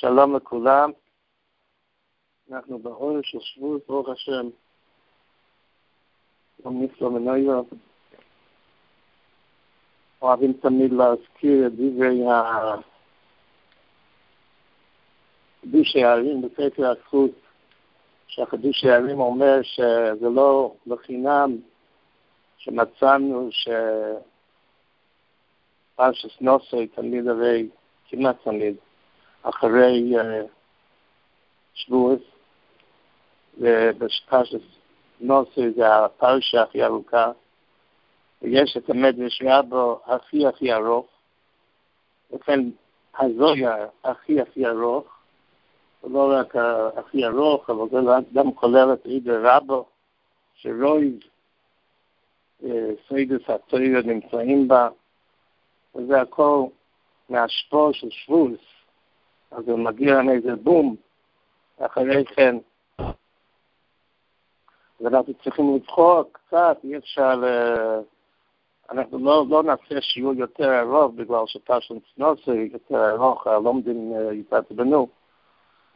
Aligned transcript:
שלום 0.00 0.36
לכולם. 0.36 0.90
אנחנו 2.50 2.78
באור 2.78 3.18
של 3.22 3.38
שבוע, 3.40 3.78
ברוך 3.88 4.08
השם. 4.08 4.48
יום 6.64 6.82
נפלא 6.82 7.10
מנויו. 7.10 7.64
אוהבים 10.22 10.52
תמיד 10.52 10.92
להזכיר 10.92 11.66
את 11.66 11.72
דברי 11.72 12.26
ה... 12.30 12.74
חידוש 15.60 15.96
הערים 15.96 16.42
בספר 16.42 16.86
הזכות, 16.86 17.30
שהחידוש 18.26 18.84
הערים 18.84 19.20
אומר 19.20 19.62
שזה 19.62 20.28
לא 20.28 20.74
לחינם 20.86 21.56
שמצאנו 22.56 23.48
ש... 23.50 23.68
פרשס 25.94 26.40
נוסוי 26.40 26.86
תמיד 26.86 27.28
הרי 27.28 27.68
כמעט 28.08 28.36
תמיד 28.44 28.76
אחרי 29.42 30.14
שבועס 31.74 32.20
ובפרשס 33.58 34.62
נוסוי 35.20 35.72
זה 35.72 35.96
הפרשה 35.96 36.62
הכי 36.62 36.84
ארוכה 36.84 37.32
ויש 38.42 38.76
את 38.76 38.90
המדרש 38.90 39.42
רבו 39.44 40.00
הכי 40.06 40.46
הכי 40.46 40.72
ארוך 40.72 41.06
לכן 42.30 42.60
הזויה 43.18 43.76
הכי 44.04 44.40
הכי 44.40 44.66
ארוך 44.66 45.18
לא 46.04 46.32
רק 46.32 46.56
הכי 46.96 47.26
ארוך, 47.26 47.70
אבל 47.70 47.88
זה 47.90 47.98
גם 48.34 48.52
כולל 48.52 48.92
את 48.92 49.06
עידר 49.06 49.40
רבו, 49.42 49.86
שרויב 50.54 51.18
סיידס 53.08 53.50
התוירה 53.50 54.02
נמצאים 54.02 54.68
בה, 54.68 54.88
וזה 55.94 56.20
הכל 56.20 56.64
מהשפור 57.28 57.92
של 57.92 58.10
שבוס, 58.10 58.60
אז 59.50 59.68
הוא 59.68 59.78
מגיע 59.78 60.18
עם 60.18 60.28
איזה 60.28 60.56
בום, 60.56 60.96
אחרי 61.78 62.24
כן, 62.24 62.56
ואנחנו 65.00 65.34
צריכים 65.34 65.76
לבחור 65.76 66.22
קצת, 66.32 66.78
אי 66.84 66.96
אפשר, 66.96 67.42
אנחנו 68.90 69.18
לא, 69.18 69.44
לא 69.48 69.62
נעשה 69.62 70.00
שיעור 70.00 70.34
יותר 70.34 70.80
ארוך 70.80 71.12
בגלל 71.14 71.46
שפרשן 71.46 71.94
סנוסי 72.14 72.70
יותר 72.72 73.10
ארוך, 73.10 73.46
הלומדים 73.46 74.12
יתעצבנו, 74.32 75.08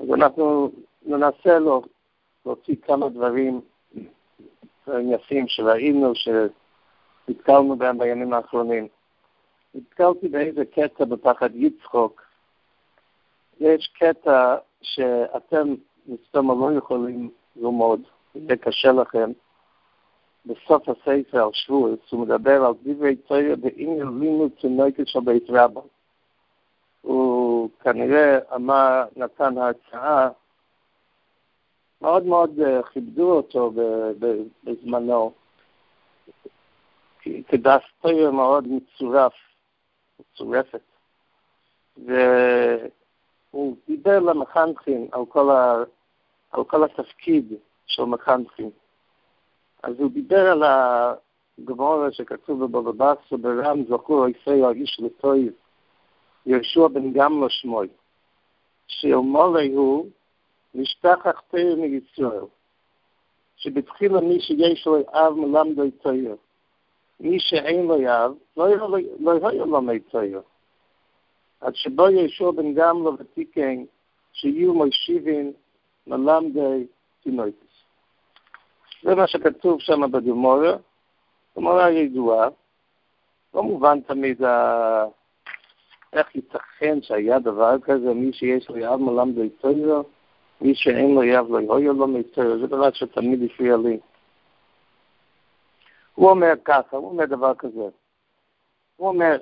אז 0.00 0.06
אנחנו 0.14 0.72
ננסה 1.02 1.58
להוציא 2.46 2.76
כמה 2.82 3.08
דברים 3.08 3.60
יפים 4.86 5.48
שראינו, 5.48 6.12
שנתקלנו 6.14 7.76
בהם 7.76 7.98
בימים 7.98 8.32
האחרונים. 8.32 8.88
נתקלתי 9.74 10.28
באיזה 10.28 10.64
קטע 10.64 11.04
בפחד 11.04 11.50
יצחוק. 11.54 12.22
יש 13.62 13.92
קטע 13.98 14.56
שאתם 14.82 15.74
מסתום 16.06 16.60
לא 16.60 16.78
יכולים 16.78 17.30
ללמוד, 17.56 18.00
זה 18.34 18.56
קשה 18.56 18.92
לכם. 18.92 19.32
בסוף 20.46 20.88
הספר 20.88 21.44
על 21.44 21.50
שבועס, 21.52 21.98
הוא 22.10 22.20
מדבר 22.20 22.64
על 22.64 22.72
דברי 22.82 23.16
תויה 23.16 23.56
בעניין 23.56 24.18
לימוד 24.20 24.50
תינוקת 24.60 25.08
של 25.08 25.20
בית 25.20 25.44
רבא. 25.48 25.80
הוא 27.00 27.70
כנראה 27.80 28.38
אמר, 28.54 29.04
נתן 29.16 29.58
הרצאה, 29.58 30.28
מאוד 32.00 32.26
מאוד 32.26 32.50
כיבדו 32.92 33.32
אותו 33.32 33.72
בזמנו, 34.64 35.32
כדף 37.48 37.82
תויה 38.00 38.30
מאוד 38.30 38.66
מצורף. 38.68 39.32
מצורפת. 40.20 40.80
והוא 43.54 43.76
דיבר 43.88 44.18
למחנכים 44.18 45.08
על 45.12 45.26
כל, 45.28 45.50
ה... 45.50 45.82
על 46.50 46.64
כל 46.64 46.84
התפקיד 46.84 47.52
של 47.86 48.02
מחנכים. 48.02 48.70
אז 49.82 50.00
הוא 50.00 50.10
דיבר 50.10 50.50
על 50.50 50.62
הגמורה 50.62 52.12
שכתוב 52.12 52.64
בבבא 52.64 53.14
בסו 53.14 53.38
ברם 53.38 53.84
זכור 53.88 54.26
איפי 54.26 54.62
האיש 54.64 55.00
לטויב, 55.00 55.52
יהושע 56.46 56.88
בן 56.88 57.12
גמלו 57.12 57.50
שמוי, 57.50 57.88
שאומר 58.86 59.60
הוא 59.74 60.06
משפחת 60.74 61.34
תיר 61.50 61.76
מישראל, 61.76 62.44
שבתחילה 63.56 64.20
מי 64.20 64.40
שיש 64.40 64.86
לו 64.86 64.96
אב 65.12 65.34
מלמדו 65.34 65.82
תיר. 66.02 66.36
מי 67.20 67.40
שאין 67.40 67.86
לו 67.86 68.00
יב, 68.00 68.32
לא 68.56 68.68
יהיה 68.68 69.64
לו 69.64 69.82
מי 69.82 70.00
צייר. 70.00 70.42
עד 71.62 71.74
שבו 71.74 72.10
ישוע 72.10 72.52
בן 72.52 72.74
גמלו 72.74 73.18
ותיקן, 73.18 73.84
שיהיו 74.32 74.74
מושיבים 74.74 75.52
מלמדי 76.06 76.86
תינוקס. 77.22 77.72
זה 79.02 79.14
מה 79.14 79.26
שכתוב 79.26 79.80
שם 79.80 80.12
בגמורה, 80.12 80.76
גמורה 81.56 81.90
ידועה, 81.90 82.48
לא 83.54 83.62
מובן 83.62 84.00
תמיד 84.00 84.44
ה... 84.44 85.04
איך 86.12 86.34
ייתכן 86.34 87.02
שהיה 87.02 87.38
דבר 87.38 87.76
כזה, 87.82 88.14
מי 88.14 88.32
שיש 88.32 88.68
לו 88.68 88.78
יב 88.78 88.94
מלמדי 88.96 89.50
צייר, 89.60 90.02
מי 90.60 90.74
שאין 90.74 91.14
לו 91.14 91.22
יב 91.22 91.46
לא 91.50 91.80
יהיה 91.80 91.92
לו 91.92 92.06
צייר, 92.34 92.58
זה 92.60 92.66
דבר 92.66 92.92
שתמיד 92.92 93.42
הפריע 93.42 93.76
לי. 93.76 93.98
הוא 96.14 96.30
אומר 96.30 96.52
ככה, 96.64 96.96
הוא 96.96 97.10
אומר 97.10 97.24
דבר 97.24 97.54
כזה. 97.54 97.88
הוא 99.02 99.08
אומר, 99.08 99.36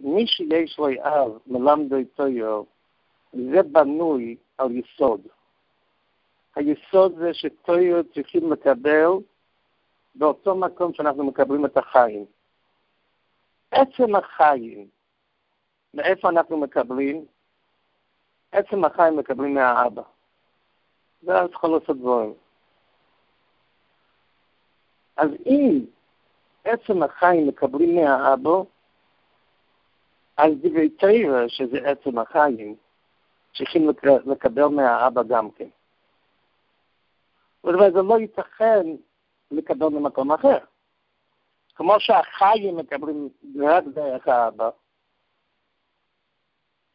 מי 0.00 0.26
שיש 0.26 0.78
לו 0.78 0.88
אב 1.02 1.38
מלמדו 1.46 1.96
תויו, 2.14 2.62
זה 3.32 3.62
בנוי 3.62 4.36
על 4.58 4.70
יסוד. 4.70 5.20
היסוד 6.56 7.18
זה 7.18 7.34
שתויו 7.34 8.04
צריכים 8.14 8.52
לקבל 8.52 9.08
באותו 10.14 10.54
מקום 10.54 10.94
שאנחנו 10.94 11.24
מקבלים 11.24 11.66
את 11.66 11.76
החיים. 11.76 12.24
עצם 13.70 14.16
החיים, 14.16 14.88
מאיפה 15.94 16.28
אנחנו 16.28 16.56
מקבלים? 16.56 17.24
עצם 18.52 18.84
החיים 18.84 19.16
מקבלים 19.16 19.54
מהאבא. 19.54 20.02
זה 21.22 21.32
חלוס 21.54 21.82
הדבורים. 21.88 22.34
אז 25.16 25.30
אם 25.46 25.84
עצם 26.64 27.02
החיים 27.02 27.48
מקבלים 27.48 27.96
מהאבו, 27.96 28.66
אז 30.36 30.52
דברי 30.62 30.90
תרא, 30.90 31.48
שזה 31.48 31.78
עצם 31.84 32.18
החיים, 32.18 32.76
צריכים 33.56 33.88
לקבל 34.26 34.66
מהאבא 34.66 35.22
גם 35.22 35.50
כן. 35.50 35.68
זאת 37.62 37.74
אומרת, 37.74 37.92
זה 37.92 38.02
לא 38.02 38.18
ייתכן 38.18 38.86
לקבל 39.50 39.88
ממקום 39.88 40.32
אחר. 40.32 40.58
כמו 41.74 42.00
שהחיים 42.00 42.76
מקבלים 42.76 43.28
רק 43.60 43.84
דרך 43.84 44.28
האבא, 44.28 44.70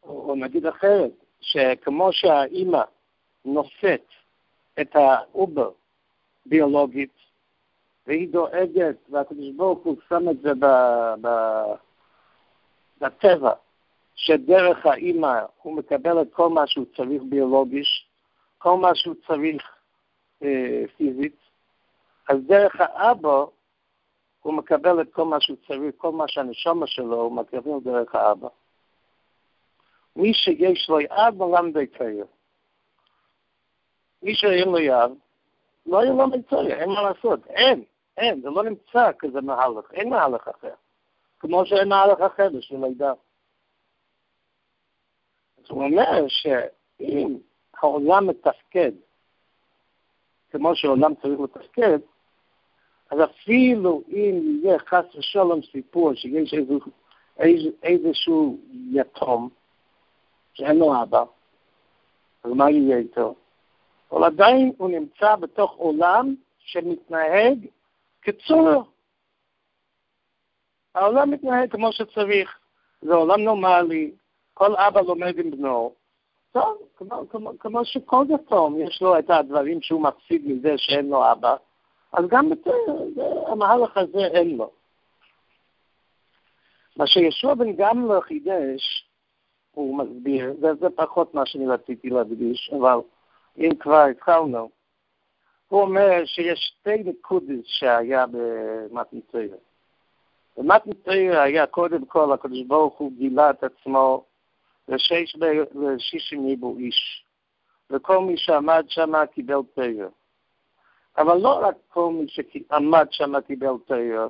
או 0.04 0.36
נגיד 0.36 0.66
אחרת, 0.66 1.12
שכמו 1.42 2.10
שהאימא 2.12 2.82
נושאת 3.46 4.06
את 4.82 4.96
העובר 4.96 5.72
ביולוגית, 6.46 7.14
והיא 8.08 8.30
דואגת, 8.30 8.96
והקדוש 9.10 9.50
ברוך 9.56 9.84
הוא 9.84 9.96
שם 10.10 10.30
את 10.30 10.42
זה 10.42 10.50
ב, 10.60 10.66
ב, 11.22 11.28
בטבע, 13.02 13.54
שדרך 14.16 14.86
האימא 14.86 15.40
הוא 15.62 15.78
מקבל 15.78 16.22
את 16.22 16.28
כל 16.34 16.50
מה 16.50 16.68
שהוא 16.68 16.86
צריך 16.96 17.22
ביולוגית, 17.30 17.88
כל 18.58 18.78
מה 18.78 18.96
שהוא 18.96 19.16
צריך 19.28 19.64
אה, 20.44 20.84
פיזית, 20.98 21.36
אז 22.30 22.38
דרך 22.48 22.76
האבא 22.80 23.44
הוא 24.42 24.54
מקבל 24.54 25.02
את 25.02 25.14
כל 25.14 25.26
מה 25.26 25.42
שהוא 25.42 25.58
צריך, 25.68 25.96
כל 25.98 26.12
מה 26.12 26.28
שהנשמה 26.28 26.88
שלו, 26.88 27.22
הוא 27.22 27.32
מקבל 27.32 27.80
דרך 27.84 28.16
האבא. 28.16 28.48
מי 30.16 30.34
שיש 30.34 30.90
לו 30.90 31.00
יד 31.00 31.36
מלמדי 31.38 31.88
תרא. 31.88 32.26
מי 34.24 34.36
שאין 34.36 34.70
לו 34.70 34.80
יד, 34.80 35.12
לא 35.86 35.98
יהיה 35.98 36.14
לו 36.14 36.28
מצויה, 36.28 36.78
אין 36.78 36.90
מה 36.90 37.02
לעשות, 37.02 37.48
אין. 37.48 37.84
אין, 38.18 38.42
זה 38.42 38.50
לא 38.50 38.64
נמצא 38.64 39.12
כזה 39.20 39.42
מהלך, 39.42 39.92
אין 39.94 40.10
מהלך 40.10 40.48
אחר. 40.48 40.74
כמו 41.42 41.66
שאין 41.66 41.90
מהלך 41.90 42.22
אחר 42.22 42.50
בשביל 42.50 42.86
לידה. 42.86 43.14
אז 45.58 45.66
הוא 45.70 45.84
אומר 45.84 46.28
שאם 46.28 47.38
העולם 47.78 48.28
מתפקד 48.28 48.92
כמו 50.52 50.76
שהעולם 50.76 51.16
צריך 51.16 51.40
לתפקד, 51.40 52.00
אז 53.10 53.20
אפילו 53.24 54.02
אם 54.08 54.60
יהיה 54.64 54.80
חס 54.80 55.16
ושלום 55.16 55.62
סיפור 55.72 56.14
שיש 56.14 56.54
איזשהו 57.84 58.58
יתום 58.92 59.50
שאין 60.54 60.78
לו 60.78 61.02
אבא, 61.04 61.24
אז 62.44 62.52
מה 62.52 62.72
יהיה 62.72 62.98
איתו? 62.98 63.36
אבל 64.12 64.24
עדיין 64.24 64.74
הוא 64.78 64.90
נמצא 64.90 65.36
בתוך 65.36 65.76
עולם 65.76 66.36
שמתנהג 66.60 67.68
קיצור, 68.22 68.84
העולם 70.96 71.32
מתנהג 71.32 71.72
כמו 71.72 71.92
שצריך, 71.92 72.60
זה 73.02 73.14
עולם 73.14 73.40
נורמלי, 73.42 74.12
כל 74.54 74.76
אבא 74.76 75.02
לומד 75.02 75.40
עם 75.40 75.52
בנו, 75.52 75.94
טוב, 76.52 76.78
כמו, 76.98 77.30
כמו, 77.30 77.52
כמו 77.60 77.86
שכל 77.86 78.26
יתום, 78.30 78.82
יש 78.82 79.02
לו 79.02 79.20
את 79.20 79.30
הדברים 79.30 79.82
שהוא 79.82 80.02
מפסיד 80.02 80.42
מזה 80.46 80.78
שאין 80.78 81.10
לו 81.10 81.32
אבא, 81.32 81.56
אז 82.14 82.26
גם 82.28 82.54
את 82.54 82.68
המהלך 83.48 83.98
הזה 83.98 84.26
אין 84.26 84.58
לו. 84.58 84.72
מה 86.98 87.08
שישוע 87.08 87.54
בן 87.54 87.76
גמלא 87.76 88.22
חידש, 88.22 89.08
הוא 89.72 89.98
מסביר, 89.98 90.54
וזה 90.62 90.90
פחות 90.96 91.34
מה 91.34 91.46
שאני 91.46 91.68
רציתי 91.68 92.10
להדגיש, 92.10 92.74
אבל 92.80 92.98
אם 93.58 93.70
כבר 93.80 94.06
התחלנו, 94.12 94.70
הוא 95.68 95.82
אומר 95.82 96.26
שיש 96.26 96.60
שתי 96.60 97.04
נקודות 97.04 97.66
שהיה 97.66 98.26
במתניתרא. 100.58 101.14
במתניתרא 101.14 101.42
היה 101.42 101.68
קודם 101.68 102.06
כל, 102.06 102.34
הקדוש 102.34 102.62
ברוך 102.68 102.98
הוא 102.98 103.12
גילה 103.18 103.50
את 103.50 103.64
עצמו 103.64 104.26
לשישים 104.88 106.46
ריבו 106.46 106.76
איש, 106.78 107.26
וכל 107.90 108.20
מי 108.20 108.38
שעמד 108.38 108.86
שם 108.88 109.26
קיבל 109.26 109.60
תרא. 109.76 110.08
אבל 111.18 111.38
לא 111.38 111.60
רק 111.62 111.76
כל 111.90 112.12
מי 112.14 112.26
שעמד 112.28 113.08
שם 113.12 113.42
קיבל 113.42 113.74
תרא, 113.86 114.28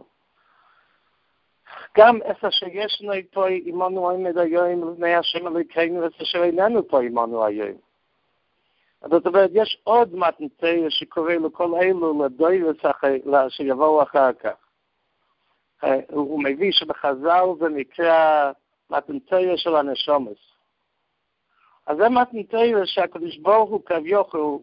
גם 1.97 2.21
איפה 2.21 2.51
שישנו 2.51 3.13
פה 3.31 3.45
עמנו 3.65 4.09
עמד 4.09 4.37
היום 4.37 4.93
לפני 4.93 5.15
השם 5.15 5.47
אלוקינו 5.47 6.01
ואיפה 6.01 6.25
שאיננו 6.25 6.87
פה 6.87 7.01
עמנו 7.01 7.45
היום. 7.45 7.77
זאת 9.09 9.27
אומרת, 9.27 9.49
יש 9.53 9.81
עוד 9.83 10.15
מתנתרא 10.15 10.89
שקורא 10.89 11.33
לכל 11.33 11.71
אלו 11.81 12.25
לדוירס 12.25 12.77
שיבואו 13.49 14.03
אחר 14.03 14.33
כך. 14.33 14.70
הוא 16.11 16.43
מביא 16.43 16.71
שבחז"ל 16.71 17.45
זה 17.59 17.69
נקרא 17.69 18.51
מתנתרא 18.89 19.55
של 19.55 19.75
הנשומס. 19.75 20.37
אז 21.87 21.97
זה 21.97 22.09
מתנתרא 22.09 22.85
שהקדוש 22.85 23.37
ברוך 23.37 23.69
הוא 23.69 23.81
כביכול 23.85 24.59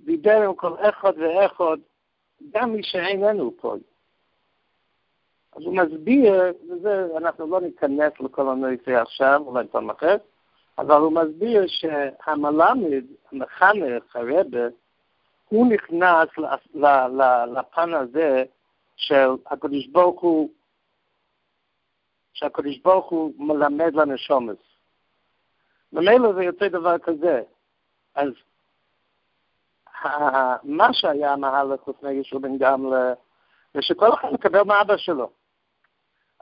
דיבר 0.00 0.42
עם 0.42 0.54
כל 0.54 0.74
אחד 0.80 1.12
ואחד, 1.18 1.76
גם 2.50 2.72
מי 2.72 2.82
שאיננו 2.82 3.52
פה. 3.60 3.74
אז 5.56 5.62
הוא 5.62 5.76
מסביר, 5.76 6.52
וזה, 6.70 7.06
אנחנו 7.16 7.46
לא 7.46 7.60
ניכנס 7.60 8.12
לכל 8.20 8.48
הנושא 8.48 9.00
עכשיו, 9.00 9.42
אולי 9.46 9.66
פעם 9.70 9.90
אחרת, 9.90 10.22
אבל 10.78 11.00
הוא 11.00 11.12
מסביר 11.12 11.64
שהמלמד, 11.66 13.04
המחנך, 13.32 14.16
הרבה, 14.16 14.58
הוא 15.48 15.66
נכנס 15.72 16.28
לפן 17.54 17.94
הזה 17.94 18.44
שהקדוש 18.96 19.86
ברוך 22.82 23.10
הוא 23.10 23.32
מלמד 23.38 23.94
לנשומס. 23.94 24.56
ממילא 25.92 26.32
זה 26.32 26.42
יוצא 26.42 26.68
דבר 26.68 26.98
כזה. 26.98 27.42
אז 28.14 28.28
מה 30.62 30.92
שהיה 30.92 31.32
המהלך 31.32 31.88
לפני 31.88 32.10
ישוע 32.10 32.40
בן 32.40 32.58
גמלה, 32.58 33.12
זה 33.74 33.82
שכל 33.82 34.14
אחד 34.14 34.28
מקבל 34.32 34.62
מאבא 34.62 34.96
שלו. 34.96 35.30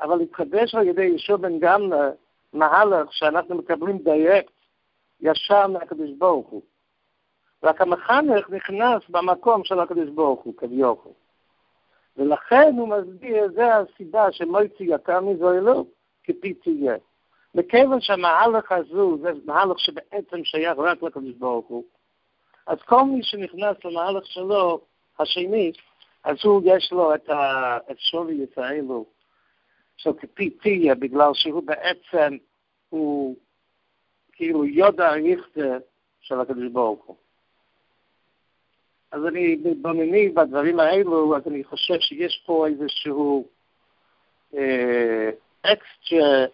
אבל 0.01 0.21
התחדש 0.21 0.75
על 0.75 0.87
ידי 0.87 1.05
ישוע 1.05 1.37
בן 1.37 1.59
גמלה 1.59 2.11
מהלך 2.53 3.13
שאנחנו 3.13 3.55
מקבלים 3.55 3.99
דייקט 3.99 4.53
ישר 5.21 5.67
מהקדוש 5.67 6.11
ברוך 6.19 6.49
הוא. 6.49 6.63
רק 7.63 7.81
המחנך 7.81 8.51
נכנס 8.51 9.03
במקום 9.09 9.65
של 9.65 9.81
הקדוש 9.81 10.09
ברוך 10.09 10.41
הוא, 10.41 10.55
כביכול. 10.57 11.13
ולכן 12.17 12.75
הוא 12.79 12.89
מסביר, 12.89 13.53
זה 13.53 13.77
הסיבה 13.77 14.33
שמויצי 14.33 14.85
יקר 14.85 15.21
מזו 15.21 15.53
אלו, 15.53 15.87
כפי 16.25 16.55
תהיה. 16.55 16.97
מכיוון 17.55 18.01
שהמהלך 18.01 18.73
הזו 18.73 19.19
זה 19.23 19.31
מהלך 19.45 19.79
שבעצם 19.79 20.45
שייך 20.45 20.79
רק 20.79 21.03
לקדוש 21.03 21.35
ברוך 21.35 21.67
הוא, 21.67 21.85
אז 22.67 22.79
כל 22.83 23.05
מי 23.05 23.23
שנכנס 23.23 23.77
למהלך 23.85 24.27
שלו, 24.27 24.81
השני, 25.19 25.73
אז 26.25 26.37
הוא 26.45 26.63
יש 26.65 26.93
לו 26.93 27.15
את, 27.15 27.29
ה, 27.29 27.79
את 27.91 27.99
שווי 27.99 28.35
ישראלו 28.35 29.05
של 29.97 30.11
כפי 30.13 30.51
בגלל 30.95 31.31
שהוא 31.35 31.63
בעצם, 31.63 32.37
הוא 32.89 33.37
כאילו 34.33 34.65
יודע 34.65 35.11
ריכטר 35.11 35.79
של 36.21 36.41
הקדוש 36.41 36.69
ברוך 36.73 37.05
הוא. 37.05 37.17
אז 39.13 39.27
אני 39.27 39.57
מתבונני 39.65 40.29
בדברים 40.29 40.81
האלו, 40.81 41.37
אז 41.37 41.43
אני 41.47 41.65
חושב 41.65 42.01
שיש 42.01 42.43
פה 42.47 42.67
איזשהו 42.67 43.47
אה, 44.55 45.31
אקסטרה 45.63 46.47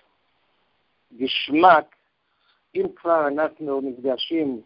גשמק, 1.17 1.97
אם 2.75 2.87
כבר 2.97 3.29
אנחנו 3.29 3.81
נפגשים 3.81 4.61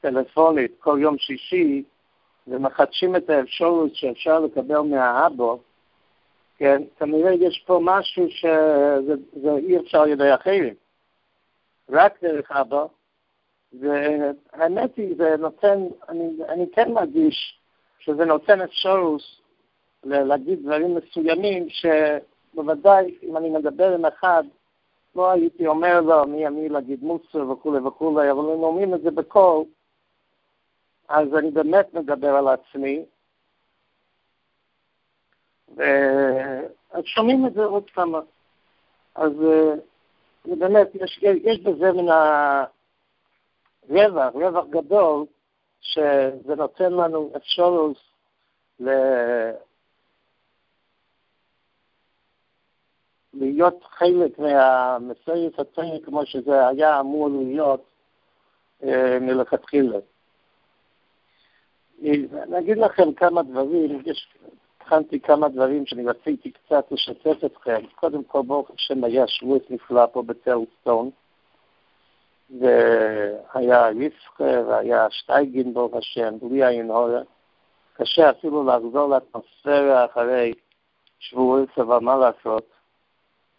טלפונית 0.00 0.72
כל 0.78 0.98
יום 1.02 1.18
שישי 1.18 1.82
ומחדשים 2.46 3.16
את 3.16 3.30
האפשרות 3.30 3.94
שאפשר 3.94 4.40
לקבל 4.40 4.80
מהאבו, 4.80 5.60
כן, 6.56 6.82
כנראה 6.98 7.32
יש 7.34 7.64
פה 7.66 7.80
משהו 7.82 8.26
שזה 8.30 9.56
אי 9.56 9.78
אפשר 9.78 10.00
על 10.00 10.08
ידי 10.08 10.34
אחרים, 10.34 10.74
רק 11.90 12.22
דרך 12.22 12.50
אבא, 12.50 12.84
והאמת 13.72 14.96
היא, 14.96 15.16
זה 15.16 15.36
נותן, 15.38 15.78
אני, 16.08 16.30
אני 16.48 16.66
כן 16.72 16.92
מרגיש 16.92 17.60
שזה 17.98 18.24
נותן 18.24 18.60
אפשרות 18.60 19.22
להגיד 20.04 20.62
דברים 20.62 20.94
מסוימים 20.94 21.66
שבוודאי 21.68 23.14
אם 23.22 23.36
אני 23.36 23.50
מדבר 23.50 23.94
עם 23.94 24.04
אחד, 24.04 24.44
לא 25.16 25.30
הייתי 25.30 25.66
אומר 25.66 26.00
לו 26.00 26.26
מי 26.26 26.46
אני 26.46 26.68
להגיד 26.68 27.02
מוסר 27.02 27.50
וכולי 27.50 27.78
וכולי, 27.78 28.30
אבל 28.30 28.40
אם 28.40 28.62
אומרים 28.62 28.94
את 28.94 29.02
זה 29.02 29.10
בקול, 29.10 29.64
אז 31.08 31.28
אני 31.38 31.50
באמת 31.50 31.94
מדבר 31.94 32.36
על 32.36 32.48
עצמי, 32.48 33.04
אז 36.90 37.04
שומעים 37.04 37.46
את 37.46 37.54
זה 37.54 37.64
עוד 37.64 37.90
כמה. 37.90 38.20
אז 39.14 39.32
אה, 39.42 39.74
באמת, 40.44 40.94
יש, 40.94 41.20
יש 41.22 41.60
בזה 41.60 41.92
מן 41.92 42.08
הרווח, 42.08 42.70
רווח 43.90 44.66
גדול, 44.70 45.26
שזה 45.80 46.54
נותן 46.56 46.92
לנו 46.92 47.32
אפשרות 47.36 47.96
ל... 48.80 48.90
להיות 53.34 53.84
חלק 53.84 54.38
מהמסייף 54.38 55.60
הצעיר 55.60 56.00
כמו 56.04 56.26
שזה 56.26 56.68
היה 56.68 57.00
אמור 57.00 57.28
להיות 57.28 57.84
אה, 58.82 59.18
מלכתחילה. 59.20 59.98
אני 62.02 62.58
אגיד 62.58 62.78
לכם 62.78 63.12
כמה 63.12 63.42
דברים, 63.42 64.02
יש 64.06 64.28
הכנתי 64.80 65.20
כמה 65.20 65.48
דברים 65.48 65.86
שאני 65.86 66.06
רציתי 66.06 66.50
קצת 66.50 66.84
לשתף 66.90 67.44
אתכם. 67.44 67.86
קודם 67.94 68.24
כל, 68.24 68.42
ברוך 68.46 68.70
השם, 68.70 69.04
היה 69.04 69.26
שבועית 69.26 69.70
נפלא 69.70 70.06
פה 70.12 70.22
בטלסטון, 70.22 71.10
והיה 72.58 73.88
ריסקר, 73.88 74.64
והיה 74.68 75.10
שטייגין, 75.10 75.74
ברוך 75.74 75.94
השם, 75.94 76.38
בלי 76.38 76.66
עין 76.66 76.90
הורה. 76.90 77.20
קשה 77.92 78.30
אפילו 78.30 78.64
לחזור 78.64 79.08
לאטמוספירה 79.08 80.04
אחרי 80.04 80.52
שבועית, 81.18 81.78
אבל 81.78 81.98
מה 81.98 82.16
לעשות. 82.16 82.66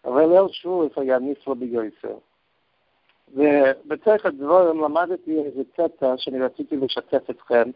אבל 0.04 0.26
ליל 0.26 0.48
שבועית 0.48 0.98
היה 0.98 1.18
נפלא 1.18 1.54
בגויסר. 1.54 2.16
ובצריך 3.28 4.26
הדבורים 4.26 4.80
למדתי 4.80 5.38
איזה 5.44 5.62
קטע 5.74 6.14
שאני 6.16 6.40
רציתי 6.40 6.76
לשתף 6.76 7.30
אתכם. 7.30 7.70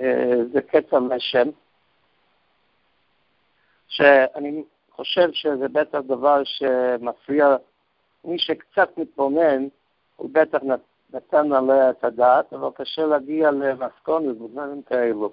אה, 0.00 0.34
זה 0.52 0.62
קטע 0.62 0.98
לשם. 1.10 1.48
שאני 3.88 4.62
חושב 4.90 5.32
שזה 5.32 5.68
בטח 5.68 5.98
דבר 5.98 6.44
שמפריע, 6.44 7.56
מי 8.24 8.38
שקצת 8.38 8.98
מתבונן, 8.98 9.68
הוא 10.16 10.30
בטח 10.32 10.58
נתן 11.12 11.52
עליה 11.52 11.90
את 11.90 12.04
הדעת, 12.04 12.52
אבל 12.52 12.68
קשה 12.74 13.06
להגיע 13.06 13.50
למסקונת 13.50 14.36
בדברים 14.36 14.82
כאלו. 14.82 15.32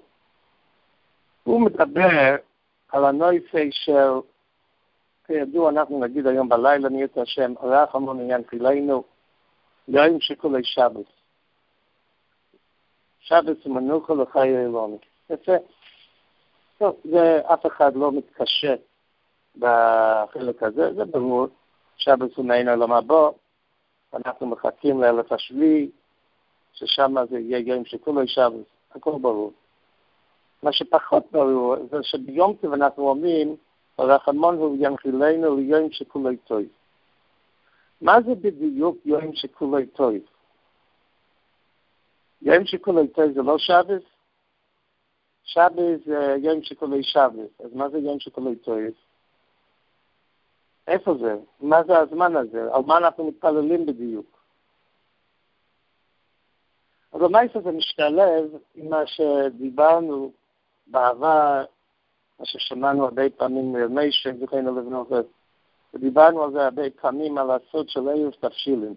הוא 1.44 1.60
מדבר 1.60 2.36
על 2.92 3.04
הנויסי 3.04 3.68
של, 3.72 4.12
כידוע, 5.26 5.70
אנחנו 5.70 6.00
נגיד 6.00 6.26
היום 6.26 6.48
בלילה, 6.48 6.88
נהיה 6.88 7.04
את 7.04 7.18
השם, 7.18 7.54
המון 7.92 8.20
עניין 8.20 8.42
תפילנו, 8.42 9.04
יום 9.88 10.20
שכולי 10.20 10.64
שבס. 10.64 11.06
שבס 13.20 13.66
ומנוחה 13.66 14.14
לחיי 14.14 14.64
אלוני. 14.64 14.96
יפה. 15.30 15.52
טוב, 16.78 16.96
זה 17.04 17.40
אף 17.52 17.66
אחד 17.66 17.96
לא 17.96 18.12
מתקשה 18.12 18.74
בחלק 19.58 20.62
הזה, 20.62 20.94
זה 20.94 21.04
ברור. 21.04 21.46
שבת 21.96 22.34
הוא 22.36 22.44
מעין 22.44 22.68
העולם 22.68 22.92
הבא, 22.92 23.28
אנחנו 24.14 24.46
מחכים 24.46 25.00
לאלף 25.00 25.32
השביעי, 25.32 25.90
ששם 26.72 27.14
זה 27.30 27.38
יהיה 27.38 27.58
יום 27.58 27.84
שכולו 27.84 28.28
שבת, 28.28 28.64
הכל 28.94 29.12
ברור. 29.20 29.52
מה 30.62 30.72
שפחות 30.72 31.24
ברור 31.32 31.76
זה 31.90 31.96
שביום 32.02 32.56
טוב 32.60 32.72
אנחנו 32.72 33.08
אומרים, 33.08 33.56
הרחמון 33.98 34.56
הוא 34.56 34.76
ינחילנו 34.80 35.56
ליום 35.56 35.90
שכולו 35.90 36.30
טוב. 36.44 36.62
מה 38.00 38.22
זה 38.26 38.34
בדיוק 38.34 38.96
יום 39.04 39.34
שכולו 39.34 39.78
טוב? 39.94 40.14
יום 42.42 42.64
שכולו 42.64 43.06
טוב 43.06 43.32
זה 43.32 43.42
לא 43.42 43.58
שבס? 43.58 44.02
שבס 45.44 46.06
זה 46.06 46.36
יום 46.42 46.62
שכולו 46.62 47.02
שבס, 47.02 47.60
אז 47.64 47.74
מה 47.74 47.88
זה 47.88 47.98
יום 47.98 48.20
שכולו 48.20 48.54
טוב? 48.54 48.78
איפה 50.86 51.14
זה? 51.20 51.36
מה 51.60 51.84
זה 51.84 51.98
הזמן 51.98 52.36
הזה? 52.36 52.74
על 52.74 52.82
מה 52.86 52.98
אנחנו 52.98 53.28
מתפללים 53.28 53.86
בדיוק? 53.86 54.36
אז 57.12 57.22
המייס 57.22 57.50
הזה 57.54 57.70
משתלב 57.70 58.44
עם 58.74 58.90
מה 58.90 59.06
שדיברנו 59.06 60.32
בעבר, 60.86 61.64
מה 62.38 62.44
ששמענו 62.46 63.04
הרבה 63.04 63.30
פעמים 63.36 63.72
מרמיישן, 63.72 64.36
זכרנו 64.40 64.80
לבנות, 64.80 65.08
ודיברנו 65.94 66.44
על 66.44 66.52
זה 66.52 66.64
הרבה 66.64 66.82
פעמים, 67.00 67.38
על 67.38 67.50
הסוד 67.50 67.88
של 67.88 68.08
ערב 68.08 68.32
תבשילין. 68.40 68.94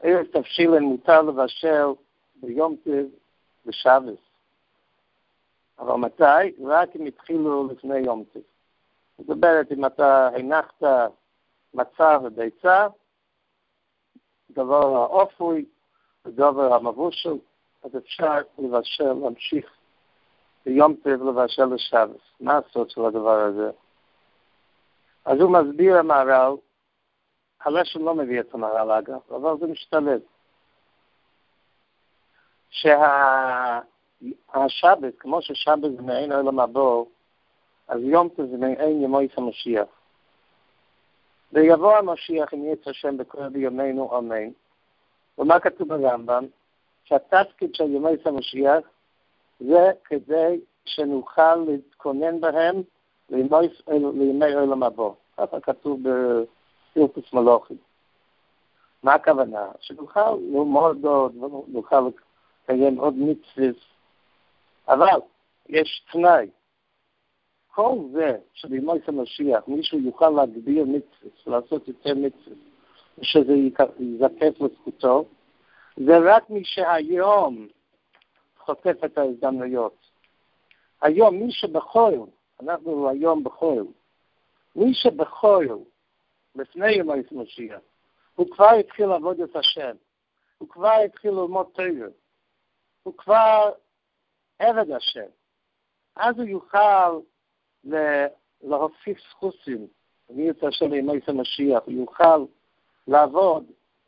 ערב 0.00 0.26
תבשילין 0.26 0.82
מותר 0.82 1.22
לבשל 1.22 1.86
ביום 2.36 2.76
טב 2.84 3.04
בשבס. 3.66 4.18
אבל 5.78 5.94
מתי? 5.94 6.64
רק 6.64 6.96
אם 6.96 7.06
התחילו 7.06 7.68
לפני 7.68 7.98
יום 7.98 8.24
טב. 8.32 8.53
זאת 9.18 9.30
אומרת, 9.30 9.72
אם 9.72 9.86
אתה 9.86 10.28
הנחת 10.28 10.82
מצה 11.74 12.18
וביצה, 12.24 12.86
דבר 14.50 14.96
האופוי, 14.96 15.64
ודבר 16.24 16.74
המבושל, 16.74 17.38
אז 17.82 17.96
אפשר 17.96 18.38
לבשל, 18.58 19.12
להמשיך 19.12 19.70
ביום 20.66 20.94
טב 20.94 21.22
לבשל 21.22 21.64
לשבס. 21.64 22.20
מה 22.40 22.58
הסוד 22.58 22.90
של 22.90 23.04
הדבר 23.04 23.40
הזה? 23.40 23.70
אז 25.24 25.40
הוא 25.40 25.50
מסביר 25.50 25.96
המהר"ל, 25.96 26.56
הלשון 27.60 28.02
לא 28.02 28.14
מביא 28.14 28.40
את 28.40 28.54
המהר"ל 28.54 28.90
אגב, 28.90 29.20
אבל 29.30 29.58
זה 29.60 29.66
משתלב. 29.66 30.20
שהשבת, 32.70 33.84
כמו 35.18 35.42
ששבת 35.42 35.96
זה 35.96 36.02
מעין 36.02 36.32
עולם 36.32 36.60
הבור, 36.60 37.10
אז 37.88 38.00
יום 38.02 38.28
טוב 38.28 38.46
זה 38.50 38.56
מעין 38.56 39.02
ימויס 39.02 39.30
המשיח. 39.36 39.86
ויבוא 41.52 41.96
המשיח 41.96 42.54
אם 42.54 42.64
יצא 42.72 42.90
השם 42.90 43.16
בכל 43.16 43.48
בימינו 43.48 44.18
אמן. 44.18 44.48
ומה 45.38 45.60
כתוב 45.60 45.88
ברמב"ם? 45.88 46.46
שהתפקיד 47.04 47.74
של 47.74 47.84
ימויס 47.84 48.26
המשיח 48.26 48.88
זה 49.60 49.92
כדי 50.04 50.60
שנוכל 50.84 51.56
להתכונן 51.56 52.40
בהם 52.40 52.82
לימי 53.30 54.54
עולם 54.54 54.82
הבא. 54.82 55.08
ככה 55.36 55.60
כתוב 55.60 56.00
בפילפוס 56.02 57.32
מלוכים. 57.32 57.76
מה 59.02 59.14
הכוונה? 59.14 59.66
שנוכל 59.80 60.30
ללמוד 60.30 61.04
עוד, 61.04 61.34
נוכל 61.68 62.08
לקיים 62.68 62.98
עוד 62.98 63.14
מצווה, 63.16 63.68
אבל 64.88 65.20
יש 65.68 66.06
תנאי. 66.12 66.48
כל 67.74 67.98
זה 68.12 68.36
שבימי 68.52 68.92
המשיח 69.06 69.68
מישהו 69.68 69.98
יוכל 69.98 70.30
להגביר 70.30 70.84
מצווה, 70.84 71.30
לעשות 71.60 71.88
יותר 71.88 72.14
מצווה, 72.14 72.56
ושזה 73.18 73.52
ייזקף 73.98 74.60
לזכותו, 74.60 75.24
זה 75.96 76.12
רק 76.24 76.50
מי 76.50 76.64
שהיום 76.64 77.68
חוטף 78.58 79.04
את 79.04 79.18
ההזדמנויות. 79.18 79.96
היום 81.02 81.36
מי 81.36 81.52
שבחול, 81.52 82.26
אנחנו 82.62 83.08
היום 83.08 83.44
בחול, 83.44 83.86
מי 84.76 84.94
שבחול, 84.94 85.78
לפני 86.54 86.92
יום 86.92 87.08
משיח, 87.32 87.80
הוא 88.34 88.50
כבר 88.50 88.70
התחיל 88.70 89.06
לעבוד 89.06 89.40
את 89.40 89.56
השם, 89.56 89.96
הוא 90.58 90.68
כבר 90.68 90.96
התחיל 91.04 91.30
ללמוד 91.30 91.66
תרא, 91.74 92.08
הוא 93.02 93.14
כבר 93.16 93.70
עבד 94.58 94.90
השם. 94.90 95.28
אז 96.16 96.38
הוא 96.38 96.48
יוכל 96.48 97.20
להוסיף 98.62 99.18
סחוסים, 99.30 99.86
את 100.50 100.64
השם 100.64 100.90
לימי 100.90 101.20
המשיח, 101.26 101.82
יוכל 101.86 102.44
לעבוד 103.08 103.64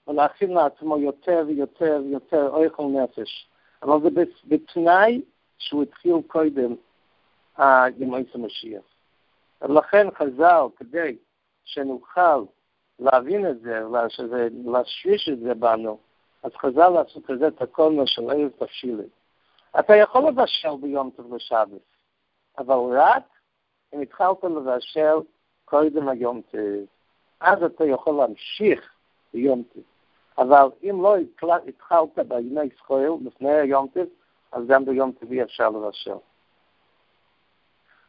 ולהכין 0.06 0.50
לעצמו 0.50 0.99
יותר 0.99 1.45
ויותר 1.47 2.00
ויותר 2.04 2.50
אוכל 2.50 2.83
נפש. 2.83 3.49
אבל 3.83 4.00
זה 4.02 4.09
בתנאי 4.45 5.23
שהוא 5.59 5.83
התחיל 5.83 6.14
קודם 6.26 6.75
ימי 7.99 8.25
המשיח. 8.35 8.83
ולכן 9.62 10.06
חז"ל, 10.11 10.62
כדי 10.76 11.16
שנוכל 11.64 12.45
להבין 12.99 13.50
את 13.50 13.61
זה, 13.61 13.80
להשריש 14.64 15.28
את 15.28 15.38
זה 15.38 15.54
בנו, 15.54 15.99
אז 16.42 16.52
חז"ל 16.56 16.88
לעשות 16.88 17.26
כזה 17.26 17.49
את 17.49 17.62
הכל 17.62 18.02
של 18.06 18.30
ערב 18.30 18.50
תבשילים. 18.59 19.09
אתה 19.78 19.97
יכול 19.97 20.28
לבשל 20.28 20.76
ביום 20.80 21.11
טוב 21.16 21.35
לשבת, 21.35 21.80
אבל 22.59 22.99
רק 22.99 23.23
אם 23.95 24.00
התחלת 24.00 24.45
לבשל 24.45 25.16
קודם 25.64 26.09
היום 26.09 26.40
טוב. 26.50 26.61
אז 27.40 27.62
אתה 27.62 27.85
יכול 27.85 28.14
להמשיך 28.14 28.93
ביום 29.35 29.62
טוב. 29.75 29.83
אבל 30.38 30.69
אם 30.83 31.02
לא 31.02 31.16
התחלת 31.69 32.19
בימי 32.28 32.69
זכויל 32.76 33.12
לפני 33.25 33.52
היום 33.52 33.88
טוב, 33.95 34.07
אז 34.52 34.66
גם 34.66 34.85
ביום 34.85 35.12
טוב 35.12 35.33
אי 35.33 35.43
אפשר 35.43 35.71
לבשל. 35.71 36.16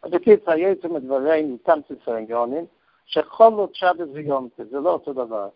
אז 0.01 0.11
בקיצר, 0.11 0.57
יצא 0.57 0.87
מדברינו, 0.87 1.57
תמצת 1.57 2.07
העניונים, 2.07 2.65
שחולות 3.05 3.75
שבת 3.75 4.07
ויום 4.13 4.49
טוב, 4.55 4.67
זה 4.67 4.79
לא 4.79 4.89
אותו 4.89 5.13
דבר. 5.13 5.49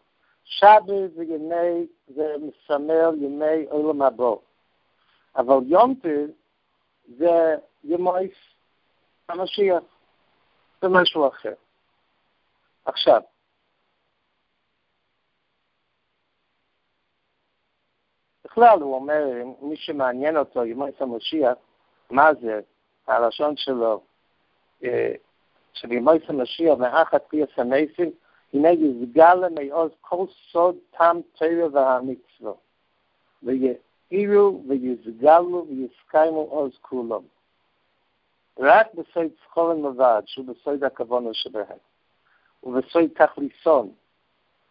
שבת 0.44 1.12
זה 1.16 1.24
ימי, 1.24 1.88
זה 2.08 2.36
מסמל 2.38 3.16
ימי 3.18 3.66
עולם 3.70 4.01
הבא. 4.01 4.32
אבל 5.36 5.58
יום 5.66 5.96
טוב 6.01 6.12
זה 7.18 7.56
ימי 7.84 8.30
המשיח, 9.30 9.84
זה 10.81 10.88
משהו 10.89 11.27
אחר. 11.27 11.53
עכשיו, 12.85 13.21
בכלל 18.45 18.81
הוא 18.81 18.95
אומר, 18.95 19.25
מי 19.61 19.77
שמעניין 19.77 20.38
אותו, 20.38 20.65
ימי 20.65 20.85
המשיח, 21.00 21.57
מה 22.09 22.33
זה, 22.41 22.59
הלשון 23.07 23.57
שלו, 23.57 24.01
שבימי 25.73 26.11
המשיח, 26.27 26.77
מאחת 26.77 27.23
פי 27.27 27.43
הסמייסים, 27.43 28.11
הנה 28.53 28.69
יסגלה 28.69 29.47
מעוז 29.50 29.91
כל 30.01 30.25
סוד 30.51 30.75
תם 30.97 31.17
תרא 31.35 31.67
והמצווה. 31.71 32.53
ויעירו 33.43 34.63
ויסגלו 34.67 35.67
ויסקיימו 35.69 36.41
עוז 36.41 36.71
כולם. 36.81 37.21
רק 38.60 38.88
בסוד 38.93 39.27
צחורן 39.43 39.81
לבד, 39.81 40.22
שהוא 40.25 40.46
בסוד 40.46 40.84
הכוונה 40.84 41.34
שבהם, 41.34 41.77
ובסוד 42.63 43.10
תכליסון, 43.15 43.91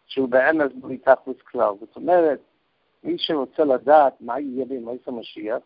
שהוא 0.07 0.29
באמת 0.29 0.75
בלי 0.75 0.97
תכליס 0.97 1.37
כלל. 1.51 1.73
זאת 1.79 1.95
אומרת, 1.95 2.39
מי 3.03 3.15
שרוצה 3.17 3.63
לדעת 3.63 4.13
מה 4.19 4.39
יהיה 4.39 4.65
בימי 4.65 4.97
המשיח, 5.07 5.63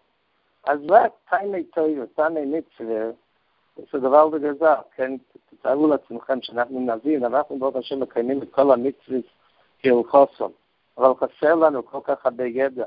אז 0.64 0.80
רק 0.90 1.12
תייני 1.30 1.64
תויר, 1.64 2.06
תייני 2.16 2.46
מצווה, 2.46 3.12
זה 3.76 4.00
דבר 4.00 4.30
בגזר, 4.30 4.76
כן? 4.96 5.12
תתארו 5.50 5.88
לעצמכם 5.88 6.42
שאנחנו 6.42 6.80
נבין, 6.80 7.26
אנחנו 7.26 7.60
ברוך 7.60 7.76
השם 7.76 8.00
מקיימים 8.00 8.44
את 8.44 8.54
כל 8.54 8.72
המצוות 8.72 9.26
כהלכוסון, 9.80 10.52
אבל 10.98 11.14
חסר 11.16 11.56
לנו 11.56 11.86
כל 11.86 12.00
כך 12.04 12.26
הרבה 12.26 12.46
ידע. 12.46 12.86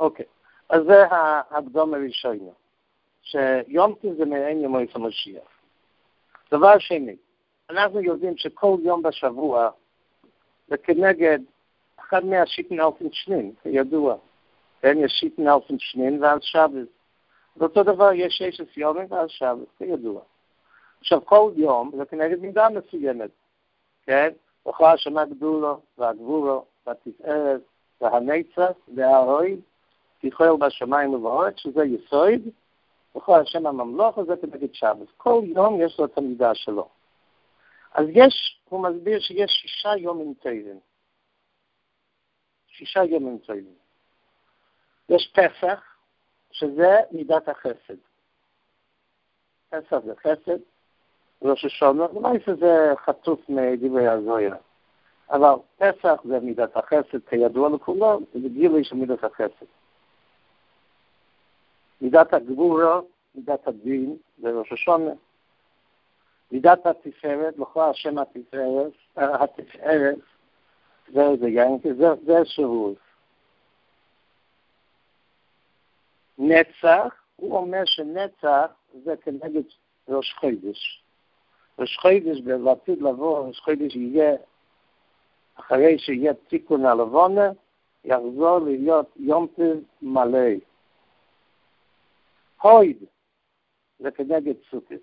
אוקיי, 0.00 0.26
אז 0.68 0.82
זה 0.86 1.04
הקדום 1.50 1.94
הראשון, 1.94 2.38
שיום 3.24 3.94
טוב 4.02 4.14
זה 4.14 4.24
מעין 4.24 4.64
ימי 4.64 4.86
המשיח. 4.94 5.42
דבר 6.50 6.78
שני, 6.78 7.16
אנחנו 7.70 8.00
יודעים 8.00 8.36
שכל 8.36 8.76
יום 8.82 9.02
בשבוע 9.02 9.70
זה 10.68 10.76
כנגד 10.76 11.38
אחד 12.00 12.24
מהשיטן 12.24 12.80
אלפן 12.80 13.12
שנין, 13.12 13.52
כידוע. 13.62 14.16
כן, 14.80 14.98
יש 14.98 15.12
שיטן 15.12 15.48
אלפן 15.48 15.78
שנין 15.78 16.22
ואז 16.22 16.38
שבת. 16.42 16.88
ואותו 17.56 17.82
דבר 17.82 18.12
יש 18.12 18.34
ששת 18.34 18.76
יומים 18.76 19.06
ואז 19.10 19.30
שבת, 19.30 19.68
כידוע. 19.78 20.20
עכשיו, 21.00 21.24
כל 21.24 21.52
יום 21.56 21.90
זה 21.96 22.04
כנגד 22.04 22.40
מידה 22.40 22.68
מסוימת, 22.68 23.30
כן? 24.06 24.28
וכל 24.68 24.84
השנה 24.84 25.24
גדולו, 25.24 25.80
והגבולו, 25.98 26.64
והתפארת, 26.86 27.60
והנצח, 28.00 28.70
והאוהד, 28.94 29.58
תיכול 30.20 30.56
בשמיים 30.56 31.14
ובארץ, 31.14 31.54
שזה 31.56 31.84
יסוד, 31.84 32.40
וכל 33.16 33.40
השם 33.40 33.66
הממלוך 33.66 34.18
הזה 34.18 34.34
כנגד 34.36 34.74
שבת. 34.74 35.08
כל 35.16 35.40
יום 35.44 35.80
יש 35.80 35.98
לו 35.98 36.04
את 36.04 36.18
המידה 36.18 36.54
שלו. 36.54 36.88
אז 37.94 38.06
יש, 38.10 38.60
הוא 38.68 38.82
מסביר 38.82 39.20
שיש 39.20 39.50
שישה 39.50 39.96
יומים 39.96 40.34
טובים. 40.34 40.80
שישה 42.66 43.04
יומים 43.04 43.38
טובים. 43.38 43.74
יש 45.08 45.32
פסח, 45.34 45.96
שזה 46.50 46.96
מידת 47.10 47.48
החסד. 47.48 47.96
פסח 49.68 49.98
זה 50.04 50.12
חסד, 50.16 50.58
ראש 51.42 51.64
השונה, 51.64 52.04
אולי 52.04 52.38
שזה 52.46 52.92
חטוף 53.04 53.40
מדברי 53.48 54.08
הזויה. 54.08 54.54
אבל 55.30 55.54
פסח 55.76 56.20
זה 56.24 56.40
מידת 56.40 56.76
החסד, 56.76 57.18
כידוע 57.28 57.68
לכולם, 57.68 58.22
זה 58.34 58.48
גילוי 58.48 58.84
של 58.84 58.96
מידת 58.96 59.24
החסד. 59.24 59.66
מידת 62.00 62.34
הגבורה, 62.34 63.00
מידת 63.34 63.68
הדין, 63.68 64.16
זה 64.38 64.50
ראש 64.50 64.72
השונה. 64.72 65.10
מידת 66.52 66.86
התפארת, 66.86 67.58
לכאורה 67.58 67.90
השם 67.90 68.18
התפארת, 68.18 68.92
התפארת, 69.16 70.18
זה 71.12 71.22
זה 71.40 71.48
יין, 71.48 71.78
זה, 71.82 72.08
זה 72.26 72.44
שירות. 72.44 72.96
נצח, 76.38 77.14
הוא 77.36 77.56
אומר 77.56 77.82
שנצח 77.84 78.66
זה 79.04 79.16
כנגד 79.16 79.62
ראש 80.08 80.32
חודש. 80.40 81.02
ראש 81.78 81.98
חודש 81.98 82.40
בעתיד 82.40 83.02
לבוא, 83.02 83.46
ראש 83.46 83.58
חודש 83.60 83.96
יהיה, 83.96 84.36
אחרי 85.54 85.98
שיהיה 85.98 86.34
תיקון 86.34 86.86
הלבונה, 86.86 87.50
יחזור 88.04 88.58
להיות 88.58 89.06
יום 89.16 89.46
טוב 89.56 89.76
מלא. 90.02 90.48
הויד 92.64 93.04
זה 93.98 94.10
כנגד 94.10 94.54
סוכס. 94.70 95.02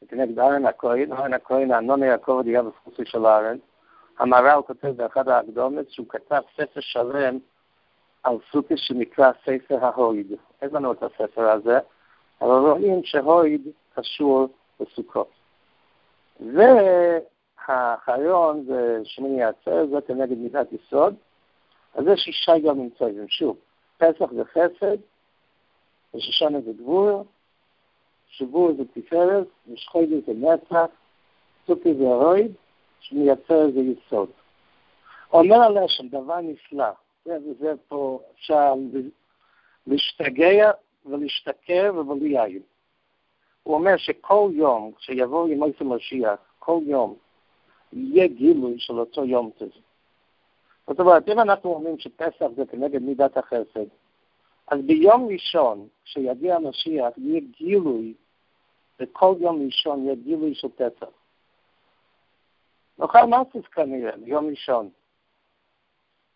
זה 0.00 0.06
כנגד 0.08 0.38
ארן 0.38 0.66
הכהן, 0.66 1.12
ארן 1.12 1.34
הכהן, 1.34 1.72
הנוני 1.72 2.06
יעקב 2.06 2.42
היה 2.46 2.62
בספוסי 2.62 3.02
של 3.04 3.26
ארן. 3.26 3.56
המהר"ל 4.18 4.62
כותב 4.66 4.88
באחד 4.88 5.28
ההקדומת 5.28 5.90
שהוא 5.90 6.06
כתב 6.08 6.40
ספר 6.56 6.80
שלם 6.80 7.38
על 8.22 8.36
סוכס 8.50 8.78
שנקרא 8.78 9.32
ספר 9.44 9.84
ההויד. 9.84 10.32
אין 10.62 10.70
לנו 10.72 10.92
את 10.92 11.02
הספר 11.02 11.50
הזה, 11.50 11.78
אבל 12.40 12.50
רואים 12.50 13.04
שהויד 13.04 13.68
קשור 13.94 14.48
לסוכות. 14.80 15.30
והאחרון 17.68 18.64
זה 18.64 19.00
שמיני 19.04 19.44
עצר, 19.44 19.86
זה 19.86 20.00
כנגד 20.06 20.38
מידת 20.38 20.66
יסוד, 20.72 21.14
אז 21.94 22.04
זה 22.04 22.16
שישה 22.16 22.52
ימים 22.56 22.90
טובים. 22.90 23.28
שוב, 23.28 23.56
פסח 23.98 24.32
זה 24.32 24.44
חסד, 24.44 24.96
ושושנה 26.14 26.60
זה 26.60 26.72
גבור, 26.72 27.24
שבור 28.28 28.72
זה 28.76 28.82
תפארת, 28.94 29.46
ושחוידי 29.72 30.20
זה 30.26 30.32
נצח, 30.32 30.86
סוכי 31.66 31.94
זה 31.94 32.08
הרויד, 32.08 32.52
שמייצר 33.00 33.70
זה 33.74 33.80
יסוד. 33.80 34.30
אומר 35.32 35.56
הלשם, 35.56 36.08
דבר 36.08 36.40
נפלא, 36.40 36.90
זה, 37.24 37.38
זה 37.58 37.72
פה 37.88 38.20
אפשר 38.34 38.74
להשתגע 39.86 40.70
ולהשתכר 41.06 41.92
ולהיין. 42.08 42.62
הוא 43.62 43.74
אומר 43.74 43.96
שכל 43.96 44.50
יום, 44.54 44.92
כשיבוא 44.98 45.48
ימי 45.48 45.72
המשיח, 45.80 46.38
כל 46.58 46.78
יום, 46.86 47.14
יהיה 47.92 48.26
גילוי 48.26 48.74
של 48.78 48.98
אותו 48.98 49.24
יום 49.24 49.50
טוב. 49.58 49.68
זאת 50.86 51.00
אומרת, 51.00 51.28
אם 51.28 51.40
אנחנו 51.40 51.74
אומרים 51.74 51.98
שפסח 51.98 52.46
זה 52.56 52.62
כנגד 52.70 53.02
מידת 53.02 53.36
החסד, 53.36 53.86
אז 54.72 54.78
ביום 54.86 55.28
ראשון, 55.32 55.88
כשיגיע 56.04 56.56
המשיח, 56.56 57.12
יהיה 57.16 57.40
גילוי, 57.58 58.14
וכל 59.00 59.34
יום 59.40 59.66
ראשון 59.66 60.04
יהיה 60.04 60.14
גילוי 60.14 60.54
של 60.54 60.68
פסח. 60.68 61.12
נוכל 62.98 63.18
מסוס 63.26 63.66
כנראה, 63.66 64.16
ביום 64.16 64.50
ראשון. 64.50 64.90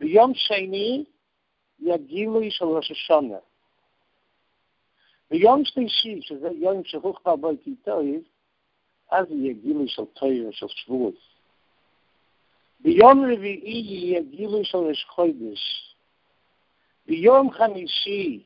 ביום 0.01 0.33
שני 0.35 1.05
יהיה 1.79 1.97
גילוי 1.97 2.51
של 2.51 2.65
ראש 2.65 2.91
השונה. 2.91 3.39
ביום 5.31 5.65
שלישי, 5.65 6.23
שזה 6.23 6.49
יום 6.55 6.85
שהוכפר 6.85 7.37
בו 7.37 7.51
כיתויב, 7.65 8.23
אז 9.11 9.27
יהיה 9.31 9.53
גילוי 9.53 9.89
של 9.89 10.05
תויר, 10.05 10.51
של 10.51 10.69
שבועות. 10.69 11.15
ביום 12.81 13.25
רביעי 13.33 13.83
יהיה 13.87 14.23
גילוי 14.23 14.65
של 14.65 14.79
ראש 14.79 15.05
חודש. 15.05 15.96
ביום 17.07 17.51
חמישי 17.51 18.43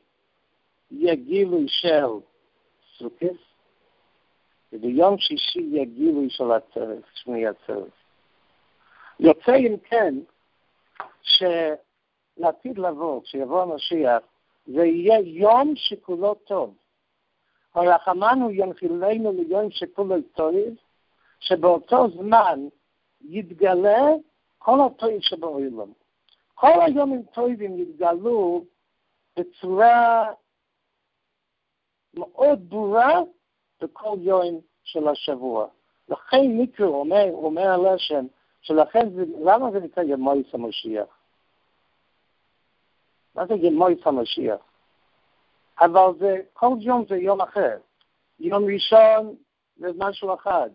יהיה 0.91 1.15
גילוי 1.15 1.65
של 1.67 2.05
סוכס, 2.97 3.37
וביום 4.73 5.17
שישי 5.17 5.59
יהיה 5.59 5.85
גילוי 5.85 6.29
של 6.29 6.51
הצרף, 6.51 7.03
שמי 7.13 7.47
הצרף. 7.47 7.93
יוצא 9.19 9.55
אם 9.55 9.75
כן, 9.83 10.15
שלעתיד 11.21 12.77
לבוא, 12.77 13.21
כשיבוא 13.23 13.61
המשיח, 13.61 14.23
זה 14.65 14.85
יהיה 14.85 15.19
יום 15.19 15.73
שכולו 15.75 16.33
טוב. 16.35 16.75
הרחמנו 17.75 18.51
ינחילנו 18.51 19.31
ליום 19.31 19.71
שכולו 19.71 20.15
טוב, 20.33 20.55
שבאותו 21.39 22.09
זמן 22.09 22.67
יתגלה 23.21 24.07
כל 24.57 24.77
הטוב 24.85 25.21
שבעולם. 25.21 25.91
כל 26.61 26.81
היומים 26.85 27.23
טובים 27.23 27.79
יתגלו 27.79 28.65
בצורה 29.39 30.31
מאוד 32.13 32.69
ברורה 32.69 33.19
בכל 33.81 34.17
יום 34.19 34.61
של 34.83 35.07
השבוע. 35.07 35.67
לכן 36.09 36.47
מיקרו 36.47 36.99
אומר, 36.99 37.25
אומר 37.33 37.67
הלשם, 37.67 38.25
שלכן 38.61 39.09
זה, 39.09 39.23
למה 39.45 39.71
זה 39.71 39.79
נקרא 39.79 40.03
ימויס 40.03 40.45
המשיח? 40.53 41.07
מה 43.35 43.45
זה 43.45 43.53
ימויס 43.53 43.99
המשיח? 44.05 44.61
אבל 45.79 46.17
זה, 46.19 46.37
כל 46.53 46.75
יום 46.79 47.05
זה 47.09 47.15
יום 47.15 47.41
אחר. 47.41 47.77
יום 48.39 48.63
ראשון 48.73 49.35
זה 49.77 49.87
משהו 49.97 50.33
אחד. 50.33 50.69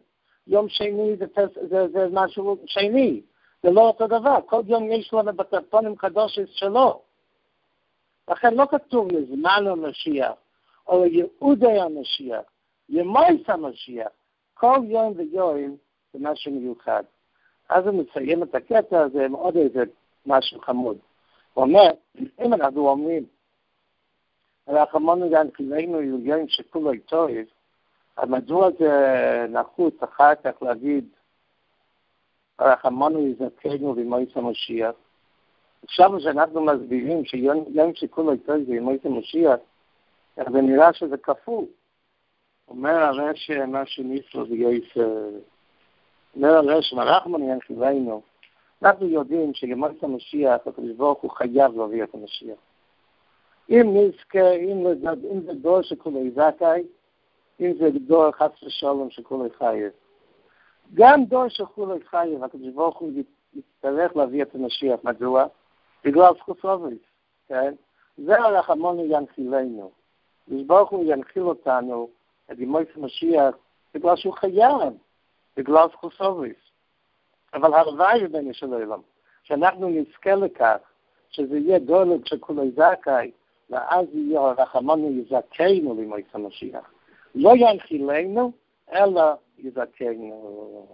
יום 0.47 0.69
שני 0.69 1.17
זה, 1.17 1.27
זה, 1.69 1.89
זה 1.89 2.07
משהו 2.13 2.57
שני. 2.67 3.23
זה 3.67 3.73
לא 3.73 3.81
אותו 3.81 4.07
דבר, 4.07 4.39
כל 4.47 4.61
יום 4.67 4.93
יש 4.93 5.15
לנו 5.15 5.33
בטלפונים 5.33 5.97
קדושים 5.97 6.45
שלו. 6.47 7.01
לכן 8.29 8.55
לא 8.55 8.65
כתוב 8.71 9.13
לזמן 9.13 9.65
המשיח, 9.67 10.33
או 10.87 11.05
ליהודי 11.05 11.81
המשיח, 11.81 12.43
ימויס 12.89 13.41
המשיח. 13.49 14.09
כל 14.55 14.79
יום 14.85 15.13
ויום 15.17 15.77
זה 16.13 16.19
משהו 16.21 16.53
מיוחד. 16.53 17.03
אז 17.69 17.87
הוא 17.87 18.03
מסיים 18.03 18.43
את 18.43 18.55
הקטע 18.55 19.01
הזה 19.01 19.25
עם 19.25 19.33
עוד 19.33 19.57
איזה 19.57 19.85
משהו 20.27 20.61
חמוד. 20.61 20.99
הוא 21.55 21.65
אומר, 21.65 21.91
אם 22.45 22.55
אנחנו 22.55 22.89
אומרים, 22.89 23.25
רחמנו 24.69 25.31
גם 25.31 25.51
כלינו 25.51 26.01
יום 26.03 26.49
שכולו 26.49 26.91
טוב, 27.07 27.31
אז 28.17 28.29
מדוע 28.29 28.69
זה 28.79 29.47
נחוץ 29.49 30.03
אחר 30.03 30.35
כך 30.35 30.63
להגיד 30.63 31.09
רחמנו 32.61 33.27
יזכנו 33.27 33.95
במועצת 33.95 34.37
המשיח. 34.37 34.95
עכשיו 35.85 36.21
שאנחנו 36.21 36.65
מסבירים 36.65 37.25
שיום 37.25 37.95
שכולו 37.95 38.37
טוב 38.37 38.57
זה 38.57 38.73
במועצת 38.77 39.07
המשיח, 39.07 39.57
זה 40.37 40.61
נראה 40.63 40.93
שזה 40.93 41.17
כפול. 41.17 41.65
אומר 42.69 42.91
הרי 42.91 43.37
שמה 43.37 43.87
שניסו 43.87 44.47
זה 44.47 44.55
יויסר 44.55 45.29
אומר 46.37 46.57
הרש, 46.57 46.93
מרחמן 46.93 47.43
ינחיבנו, 47.43 48.23
אנחנו 48.83 49.07
יודעים 49.07 49.55
שלמועצת 49.55 50.03
המשיח, 50.03 50.67
הקדוש 50.67 50.91
ברוך 50.97 51.23
הוא 51.23 51.31
חייב 51.31 51.77
להביא 51.77 52.05
את 52.05 52.15
המשיח. 52.15 52.59
אם 53.71 53.95
נזכה, 53.95 54.53
אם, 54.53 54.87
אם 55.33 55.41
זה 55.41 55.53
דור 55.55 55.83
שכולי 55.83 56.31
זכאי, 56.31 56.83
אם 57.61 57.73
זה 57.79 57.91
דור 57.91 58.31
חס 58.31 58.63
ושלום 58.63 59.11
שכולי 59.11 59.51
חייב. 59.59 59.93
גם 60.95 61.25
דור 61.25 61.49
שכולי 61.49 62.01
חייב, 62.05 62.45
הקדוש 62.45 62.69
ברוך 62.69 62.99
הוא 62.99 63.13
יצטרך 63.55 64.17
להביא 64.17 64.43
את 64.43 64.55
המשיח. 64.55 65.01
מדוע? 65.05 65.47
בגלל 66.05 66.35
זכות 66.39 66.65
רובריס, 66.65 66.99
כן? 67.49 67.75
זה 68.19 68.41
הרחמון 68.41 68.99
ינחילנו. 69.01 69.91
הקדוש 70.43 70.63
ברוך 70.63 70.91
הוא 70.91 71.05
ינחיל 71.13 71.43
אותנו, 71.43 72.09
את 72.53 72.59
מועצת 72.59 72.97
המשיח, 72.97 73.55
בגלל 73.95 74.17
שהוא 74.17 74.35
חייב. 74.35 74.93
בגלל 75.57 75.89
חוסוביס. 75.89 76.57
אבל 77.55 77.75
הלוואי 77.75 78.29
בין 78.29 78.53
של 78.53 78.73
עולם, 78.73 79.01
שאנחנו 79.43 79.89
נזכה 79.89 80.35
לכך, 80.35 80.77
שזה 81.31 81.59
יהיה 81.59 81.79
דולג 81.79 82.27
שכולו 82.27 82.63
זכאי, 82.71 83.31
ואז 83.71 84.07
יהיה 84.13 84.41
הרחמנו 84.41 85.11
יזכנו 85.11 85.95
למועצת 85.95 86.35
המשיח. 86.35 86.91
לא 87.35 87.53
ינחילנו, 87.57 88.53
אלא 88.93 89.23
יזכנו. 89.59 90.87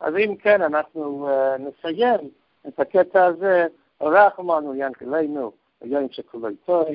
אז 0.00 0.14
אם 0.16 0.36
כן, 0.36 0.62
אנחנו 0.62 1.28
uh, 1.28 1.58
נסיים 1.58 2.30
את 2.68 2.80
הקטע 2.80 3.24
הזה, 3.24 3.66
רחמנו 4.00 4.74
ינחילנו, 4.74 5.52
היום 5.80 6.08
שכולו 6.10 6.48
טוב, 6.64 6.86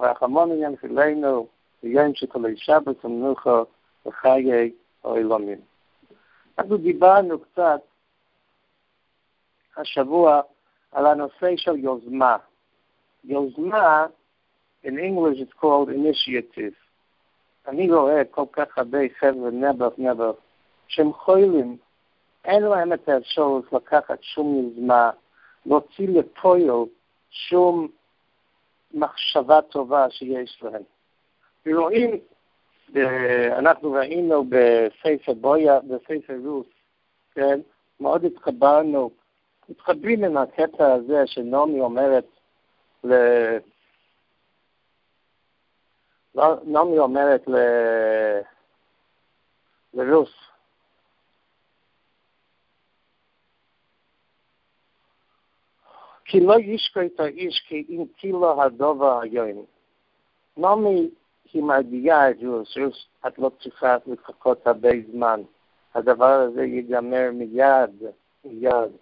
רחמנו 0.00 0.54
ינחילנו, 0.54 1.46
היום 1.82 2.14
שכולו 2.14 2.48
שבת 2.56 3.04
ומנוחה 3.04 3.62
וחיי 4.06 4.72
העולמים. 5.04 5.58
אנחנו 6.58 6.76
דיברנו 6.76 7.38
קצת 7.38 7.80
השבוע 9.76 10.40
על 10.92 11.06
הנושא 11.06 11.56
של 11.56 11.76
יוזמה. 11.76 12.36
יוזמה, 13.24 14.06
in 14.84 14.98
English 14.98 15.38
it's 15.40 15.52
called 15.60 15.88
initiative. 15.88 16.74
אני 17.68 17.92
רואה 17.92 18.24
כל 18.24 18.44
כך 18.52 18.78
הרבה 18.78 18.98
חבר'ה 19.18 19.50
נבח 19.50 19.92
נבח 19.98 20.34
שהם 20.88 21.12
חולים, 21.12 21.76
אין 22.44 22.62
להם 22.62 22.92
את 22.92 23.08
האפשרות 23.08 23.72
לקחת 23.72 24.22
שום 24.22 24.54
יוזמה, 24.54 25.10
להוציא 25.66 26.08
לפועל 26.08 26.70
שום 27.30 27.88
מחשבה 28.94 29.62
טובה 29.62 30.10
שיש 30.10 30.62
להם. 30.62 30.82
ורואים, 31.66 32.10
אנחנו 33.58 33.92
ראינו 33.92 34.44
בספר 34.48 35.32
בויה, 35.32 35.80
בספר 35.80 36.34
רוס, 36.44 36.66
כן, 37.34 37.60
מאוד 38.00 38.24
התחברנו, 38.24 39.10
מתחברים 39.68 40.24
עם 40.24 40.36
הקטע 40.36 40.92
הזה 40.92 41.26
שנעמי 41.26 41.80
אומרת. 41.80 42.26
נעמי 46.64 46.98
אומרת 46.98 47.48
ל... 47.48 47.56
לרוס, 49.94 50.32
כי 56.24 56.40
לא 56.40 56.54
ישקו 56.58 57.00
את 57.00 57.20
האיש 57.20 57.64
כי 57.68 57.84
אם 57.88 58.04
תילו 58.20 58.62
הדובה 58.62 59.20
היום. 59.22 59.64
נעמי 60.56 61.10
היא 61.52 61.62
מרגיעה 61.62 62.30
את 62.30 62.36
רוס, 62.46 62.76
רוס, 62.76 63.06
את 63.26 63.38
לא 63.38 63.50
צריכה 63.62 63.96
לחכות 64.06 64.66
הרבה 64.66 64.88
זמן. 65.12 65.42
הדבר 65.94 66.32
הזה 66.32 66.64
ייגמר 66.64 67.30
מיד, 67.32 68.02
מיד. 68.44 68.92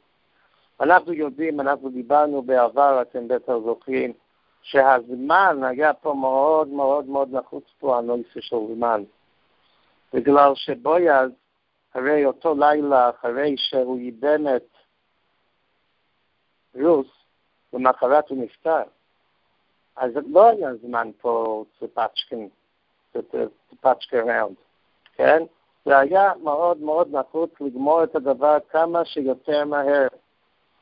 אנחנו 0.81 1.12
יודעים, 1.12 1.61
אנחנו 1.61 1.88
דיברנו 1.88 2.42
בעבר, 2.42 3.03
אתם 3.03 3.29
בטח 3.29 3.53
זוכרים, 3.64 4.12
שהזמן 4.64 5.61
היה 5.64 5.94
פה 5.94 6.14
מאוד 6.14 6.68
מאוד 6.68 7.07
מאוד 7.07 7.29
נחוץ 7.33 7.64
פה, 7.79 7.98
הנושא 7.98 8.40
של 8.40 8.57
זמן. 8.74 9.05
בגלל 10.12 10.55
שבויאז, 10.55 11.31
הרי 11.94 12.24
אותו 12.24 12.55
לילה, 12.55 13.11
אחרי 13.11 13.55
שהוא 13.57 13.98
ייבם 13.98 14.46
את 14.57 14.68
רוס, 16.74 17.07
למחרת 17.72 18.29
הוא 18.29 18.38
נפטר. 18.38 18.83
אז 19.96 20.12
לא 20.27 20.48
היה 20.48 20.68
זמן 20.74 21.11
פה 21.20 21.64
צפצ'קן, 21.79 22.46
צפצ'קה 23.12 24.22
ראונד, 24.22 24.57
כן? 25.12 25.42
זה 25.85 25.98
היה 25.98 26.33
מאוד 26.42 26.79
מאוד 26.79 27.16
נחוץ 27.16 27.50
לגמור 27.61 28.05
את 28.05 28.16
הדבר 28.16 28.59
כמה 28.68 29.05
שיותר 29.05 29.64
מהר. 29.64 30.07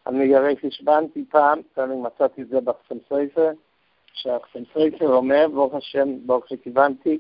אני 0.06 0.36
הרי 0.36 0.54
חשבנתי 0.66 1.24
פעם, 1.30 1.60
ואני 1.76 1.96
מצאתי 1.96 2.42
את 2.42 2.48
זה 2.48 2.60
בחסם 2.60 2.98
ספר, 3.08 3.52
שהחסם 4.12 4.62
ספר 4.64 5.14
אומר, 5.14 5.46
ברוך 5.54 5.74
השם, 5.74 6.26
ברוך 6.26 6.48
שכיוונתי, 6.48 7.18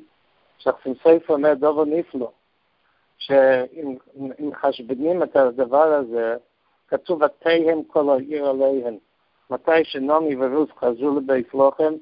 שהחסם 0.58 0.94
ספר 0.94 1.34
אומר 1.34 1.54
דובר 1.54 1.84
נפלא, 1.84 2.30
שאם 3.18 3.96
חשבנים 4.54 5.22
את 5.22 5.36
הדבר 5.36 5.92
הזה, 5.92 6.36
כתוב 6.88 7.22
ותהם 7.22 7.82
כל 7.82 8.10
העיר 8.10 8.46
עליהם. 8.46 8.96
מתי 9.50 9.84
שנעמי 9.84 10.36
ורות 10.36 10.72
חזרו 10.72 11.20
לבית 11.20 11.54
לוחם, 11.54 11.94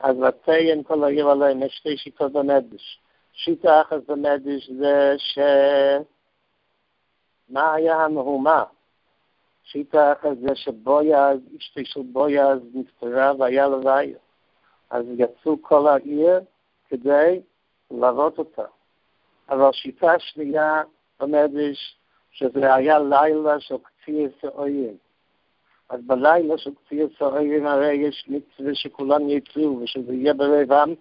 אז 0.00 0.16
ותהם 0.16 0.82
כל 0.82 1.04
העיר 1.04 1.28
עליהם, 1.28 1.62
יש 1.62 1.72
שתי 1.76 1.96
שיטות 1.96 2.32
במדש. 2.32 3.00
שיטה 3.32 3.80
אחת 3.80 4.02
במדש 4.08 4.70
זה 4.70 5.14
ש... 5.18 5.38
מה 7.48 7.74
היה 7.74 7.96
המהומה? 7.96 8.64
שיטה 9.72 10.12
אחת 10.12 10.38
זה 10.40 10.54
שבויאז, 10.54 11.38
אשתי 11.58 11.84
של 11.84 12.00
בויאז 12.02 12.58
נפטרה 12.74 13.32
והיה 13.38 13.68
לוואי. 13.68 14.14
אז 14.90 15.04
יצאו 15.16 15.62
כל 15.62 15.88
העיר 15.88 16.40
כדי 16.88 17.40
לראות 17.90 18.38
אותה. 18.38 18.64
אבל 19.48 19.72
שיטה 19.72 20.18
שנייה 20.18 20.82
במדש, 21.20 21.98
שזה 22.30 22.74
היה 22.74 22.98
לילה 22.98 23.60
של 23.60 23.74
כפיר 23.84 24.30
סעורים. 24.40 24.96
אז 25.88 26.00
בלילה 26.06 26.58
של 26.58 26.70
כפיר 26.74 27.08
סעורים 27.18 27.66
הרי 27.66 27.94
יש 27.94 28.28
מצווה 28.28 28.74
שכולם 28.74 29.28
יצאו 29.28 29.80
ושזה 29.82 30.14
יהיה 30.14 30.34
ברבם 30.34 30.94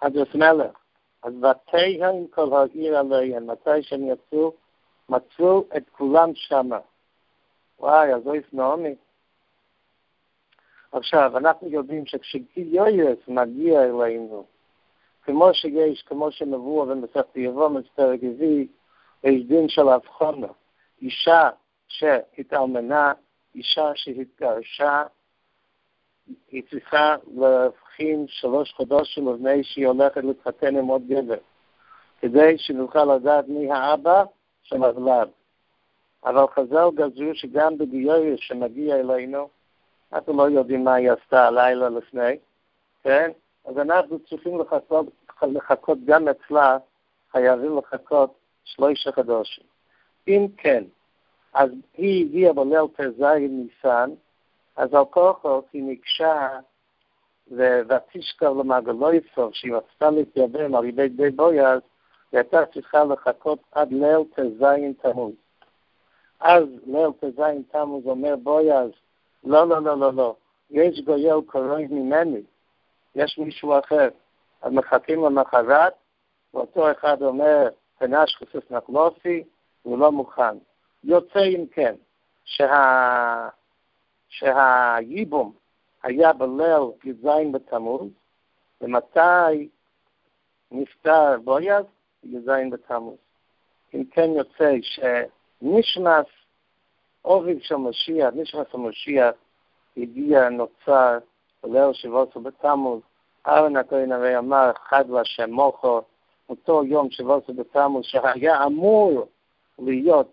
עד 0.00 0.16
מלך. 0.34 0.76
אז 1.22 1.32
ותהן 1.34 2.26
כל 2.30 2.52
העיר 2.52 2.98
עליהם, 2.98 3.50
מתי 3.50 3.82
שהם 3.82 4.08
יצאו, 4.08 4.52
מצאו 5.08 5.64
את 5.76 5.82
כולם 5.92 6.30
שמה. 6.34 6.78
וואי, 7.82 8.14
אז 8.14 8.26
אוי 8.26 8.40
נעמי. 8.52 8.94
עכשיו, 10.92 11.38
אנחנו 11.38 11.68
יודעים 11.68 12.06
שכשגיוירס 12.06 13.18
מגיע 13.28 13.82
אלינו, 13.82 14.46
כמו 15.22 15.54
שיש, 15.54 16.02
כמו 16.02 16.30
שנבוא 16.30 16.84
במסכת 16.84 17.36
יבוא, 17.36 17.80
פרק 17.94 18.20
הביא, 18.22 18.66
יש 19.24 19.44
דין 19.46 19.68
של 19.68 19.88
הבחונה. 19.88 20.46
אישה 21.02 21.50
שהתאלמנה, 21.88 23.12
אישה 23.54 23.90
שהתגרשה, 23.94 25.02
היא 26.50 26.62
צריכה 26.70 27.16
להבחין 27.34 28.24
שלוש 28.28 28.72
חודשים 28.72 29.34
לפני 29.34 29.64
שהיא 29.64 29.86
הולכת 29.86 30.24
להתחתן 30.24 30.76
עם 30.76 30.86
עוד 30.86 31.02
גבר, 31.08 31.38
כדי 32.20 32.58
שנוכל 32.58 33.14
לדעת 33.14 33.48
מי 33.48 33.72
האבא 33.72 34.24
של 34.62 34.76
הוולד. 34.76 35.28
אבל 36.24 36.44
חז"ל 36.54 36.88
גזרו 36.94 37.34
שגם 37.34 37.78
בגיוריה 37.78 38.36
שמגיע 38.36 38.96
אלינו, 38.96 39.48
אנחנו 40.12 40.36
לא 40.36 40.50
יודעים 40.50 40.84
מה 40.84 40.94
היא 40.94 41.10
עשתה 41.10 41.46
הלילה 41.46 41.88
לפני, 41.88 42.36
כן? 43.02 43.30
אז 43.64 43.78
אנחנו 43.78 44.18
צריכים 44.18 44.60
לחכות, 44.60 45.06
לחכות 45.42 45.98
גם 46.04 46.28
אצלה, 46.28 46.78
חייבים 47.32 47.78
לחכות 47.78 48.34
שלושה 48.64 49.12
חודשים. 49.12 49.64
אם 50.28 50.46
כן, 50.56 50.84
אז 51.52 51.70
היא 51.96 52.26
הגיעה 52.26 52.52
בליל 52.52 52.86
ט"ז 52.96 53.22
ניסן, 53.40 54.10
אז 54.76 54.94
על 54.94 55.04
כוחו 55.04 55.62
היא 55.72 55.82
ניגשה 55.82 56.48
ותשכב 57.50 58.52
למעגלויסוף, 58.60 59.54
שהיא 59.54 59.74
רצתה 59.74 60.10
להתייבם 60.10 60.74
על 60.74 60.84
ידי 60.84 61.08
די 61.08 61.30
בויאז, 61.30 61.80
היא 62.32 62.38
הייתה 62.38 62.66
צריכה 62.66 63.04
לחכות 63.04 63.58
עד 63.72 63.92
ליל 63.92 64.24
ט"ז 64.34 64.64
תמוז. 65.02 65.32
אז 66.42 66.64
ליל 66.86 67.10
ט"ז 67.20 67.40
תמוז 67.72 68.06
אומר 68.06 68.36
בויאז, 68.36 68.90
לא, 69.44 69.68
לא, 69.68 69.82
לא, 69.82 69.98
לא, 69.98 70.12
לא, 70.12 70.36
יש 70.70 71.00
גויל 71.00 71.36
קרוב 71.46 71.78
ממני, 71.90 72.42
יש 73.14 73.38
מישהו 73.38 73.78
אחר. 73.78 74.08
אז 74.62 74.72
מחכים 74.72 75.24
למחרת, 75.24 75.92
ואותו 76.54 76.90
אחד 76.90 77.22
אומר, 77.22 77.68
פנש 77.98 78.36
חסוס 78.36 78.70
נחלופי, 78.70 79.44
הוא 79.82 79.98
לא 79.98 80.12
מוכן. 80.12 80.56
יוצא 81.04 81.44
אם 81.44 81.66
כן, 81.72 81.94
שה... 82.44 83.48
שהייבום 84.28 85.52
היה 86.02 86.32
בליל 86.32 86.82
י"ז 87.04 87.26
בתמוז, 87.52 88.10
ומתי 88.80 89.68
נפטר 90.70 91.38
בויאז? 91.44 91.84
י"ז 92.24 92.50
בתמוז. 92.72 93.16
אם 93.94 94.04
כן 94.04 94.30
יוצא 94.30 94.72
שנשמס 95.62 96.26
אוביב 97.24 97.58
של 97.60 97.76
משיח, 97.76 98.34
נשמס 98.34 98.66
המשיח, 98.72 99.34
הגיע, 99.96 100.48
נוצר, 100.48 101.18
בליל 101.62 101.92
שבעשו 101.92 102.40
בתמוז, 102.40 103.00
אהרן 103.46 103.76
הכהן 103.76 104.12
הרי 104.12 104.38
אמר, 104.38 104.70
חד 104.88 105.10
להשם 105.10 105.50
מוכו, 105.50 106.02
אותו 106.48 106.84
יום 106.84 107.10
שבעשו 107.10 107.54
בתמוז, 107.54 108.04
שהיה 108.04 108.64
אמור 108.64 109.26
להיות 109.78 110.32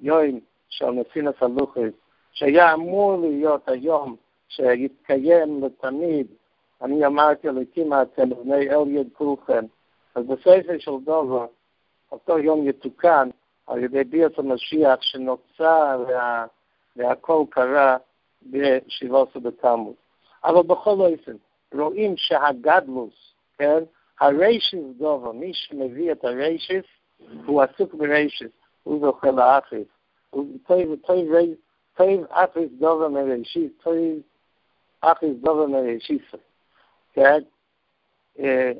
יום 0.00 0.40
של 0.68 0.90
נפינס 0.90 1.34
הלוחס, 1.40 1.92
שהיה 2.32 2.74
אמור 2.74 3.16
להיות 3.16 3.68
היום 3.68 4.16
שיתקיים 4.48 5.64
לתמיד, 5.64 6.26
אני 6.82 7.06
אמרתי 7.06 7.48
לכמעט 7.48 8.08
אתם 8.12 8.30
בני 8.30 8.70
אל 8.70 8.88
יד 8.88 9.08
כולכם, 9.12 9.64
אז 10.14 10.26
בספר 10.26 10.78
של 10.78 10.90
דובר, 11.04 11.46
אותו 12.12 12.38
יום 12.38 12.68
יתוקן 12.68 13.28
על 13.70 13.84
ידי 13.84 14.04
ביאת 14.04 14.38
המשיח 14.38 15.02
שנוצר 15.02 16.04
וה, 16.08 16.46
והכל 16.96 17.44
קרה 17.50 17.96
בשבעו 18.42 19.26
בתמוז. 19.42 19.94
אבל 20.44 20.62
בכל 20.62 20.90
אופן, 20.90 21.36
רואים 21.74 22.16
שהגדלוס, 22.16 23.34
כן, 23.58 23.82
הריישס 24.20 24.78
דובר, 24.98 25.32
מי 25.32 25.54
שמביא 25.54 26.12
את 26.12 26.24
הריישס, 26.24 26.84
הוא 27.46 27.62
עסוק 27.62 27.94
בריישס, 27.94 28.50
הוא 28.82 29.00
זוכה 29.00 29.30
לאחריס. 29.30 29.88
טוב 30.66 30.80
אחיס 32.30 32.70
דובר 32.78 33.08
מראשית, 33.08 33.72
טוב 33.82 33.94
אחיס 35.00 35.36
דובר 35.40 35.66
מראשית. 35.66 36.22
כן? 37.12 37.40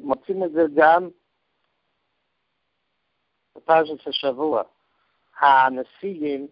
מוצאים 0.00 0.44
את 0.44 0.52
זה 0.52 0.62
גם 0.74 1.08
בפרשת 3.56 4.06
השבוע. 4.06 4.62
הנשיאים 5.40 6.46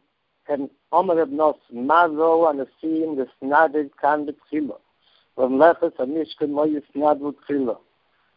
הם 0.49 0.67
עומר 0.89 1.25
בנוס, 1.25 1.57
מה 1.71 2.07
לא 2.07 2.51
הנשיאים 2.51 3.21
לסנדד 3.21 3.85
כאן 3.97 4.27
בתחילו. 4.27 4.75
ומלאכת 5.39 6.01
המשכן 6.01 6.51
לא 6.51 6.65
יסנדו 6.67 7.33
תחילו. 7.33 7.75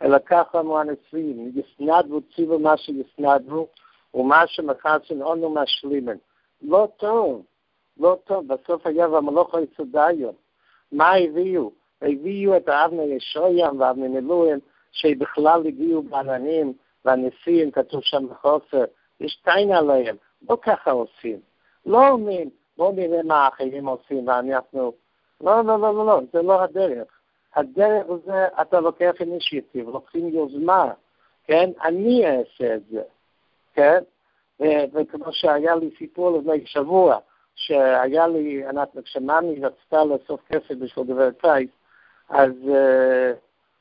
אלא 0.02 0.18
ככה 0.26 0.60
אמרו 0.60 0.80
הנשיאים, 0.80 1.52
יסנדבו 1.56 2.20
ציבו 2.36 2.60
מה 2.60 2.78
שיסנדבו, 2.78 3.68
ומה 4.14 4.48
שמחסן 4.48 5.22
אונו 5.22 5.50
משלימן. 5.50 6.16
לא 6.62 6.88
טוב, 6.98 7.44
לא 8.00 8.18
טוב, 8.24 8.48
בסוף 8.48 8.88
היה 8.88 9.10
והמלוך 9.10 9.56
היסודיון. 9.56 10.34
מה 10.92 11.14
הביאו? 11.16 11.72
הביאו 12.02 12.58
את 12.58 12.70
האבני 12.70 13.04
ישוים 13.04 13.82
ואבני 13.82 14.08
מילואים, 14.08 14.60
שבכלל 14.92 15.68
הגיעו 15.68 16.02
בעננים, 16.02 16.74
והנשיאים, 17.06 17.72
כתוב 17.72 18.02
שם 18.04 18.28
בחוסר, 18.30 18.84
יש 19.20 19.36
טיין 19.36 19.72
עליהם, 19.72 20.16
לא 20.50 20.58
ככה 20.62 20.92
עושים. 20.92 21.40
לא 21.86 22.10
אומרים, 22.10 22.50
בואו 22.78 22.92
נראה 22.92 23.24
מה 23.24 23.46
האחרים 23.46 23.86
עושים 23.86 24.28
ואנחנו... 24.28 24.94
לא, 25.42 25.62
לא, 25.62 25.80
לא, 25.80 25.96
לא, 25.96 26.06
לא, 26.06 26.22
זה 26.34 26.42
לא 26.42 26.62
הדרך. 26.62 27.08
הדרך 27.56 28.08
זה, 28.26 28.48
אתה 28.62 28.80
לוקח 28.80 29.12
אינישיטיב, 29.20 29.90
לוקחים 29.90 30.28
יוזמה, 30.28 30.94
כן? 31.44 31.70
אני 31.84 32.26
אעשה 32.26 32.76
את 32.76 32.82
זה, 32.92 33.02
כן? 33.74 34.04
וכמו 34.94 35.26
שהיה 35.32 35.76
לי 35.76 35.90
סיפור 35.98 36.38
לפני 36.38 36.66
שבוע, 36.66 37.18
שהיה 37.56 38.28
לי, 38.28 38.68
אנחנו, 38.70 39.04
כשמאמי 39.04 39.60
רצתה 39.60 40.04
לאסוף 40.06 40.42
כסף 40.50 40.72
בשביל 40.72 41.06
גברת 41.06 41.42
פייס, 41.42 41.70
אז, 42.30 42.52
אה, 42.70 43.32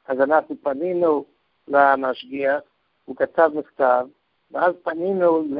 אז 0.09 0.21
אנחנו 0.21 0.55
פנינו 0.63 1.25
למשגיח, 1.69 2.61
הוא 3.05 3.17
כתב 3.17 3.51
מכתב, 3.55 4.07
ואז 4.51 4.75
פנינו 4.83 5.43
ל... 5.43 5.59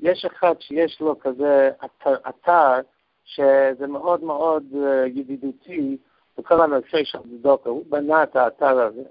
יש 0.00 0.24
אחד 0.24 0.54
שיש 0.60 1.00
לו 1.00 1.18
כזה 1.18 1.70
אתר, 1.84 2.14
אתר 2.28 2.80
שזה 3.24 3.86
מאוד 3.86 4.24
מאוד 4.24 4.64
אה, 4.76 5.06
ידידותי 5.06 5.96
בכל 6.38 6.60
הנושא 6.60 7.04
של 7.04 7.18
צדוקה, 7.22 7.70
הוא 7.70 7.84
בנה 7.88 8.22
את 8.22 8.36
האתר 8.36 8.80
הזה. 8.80 9.02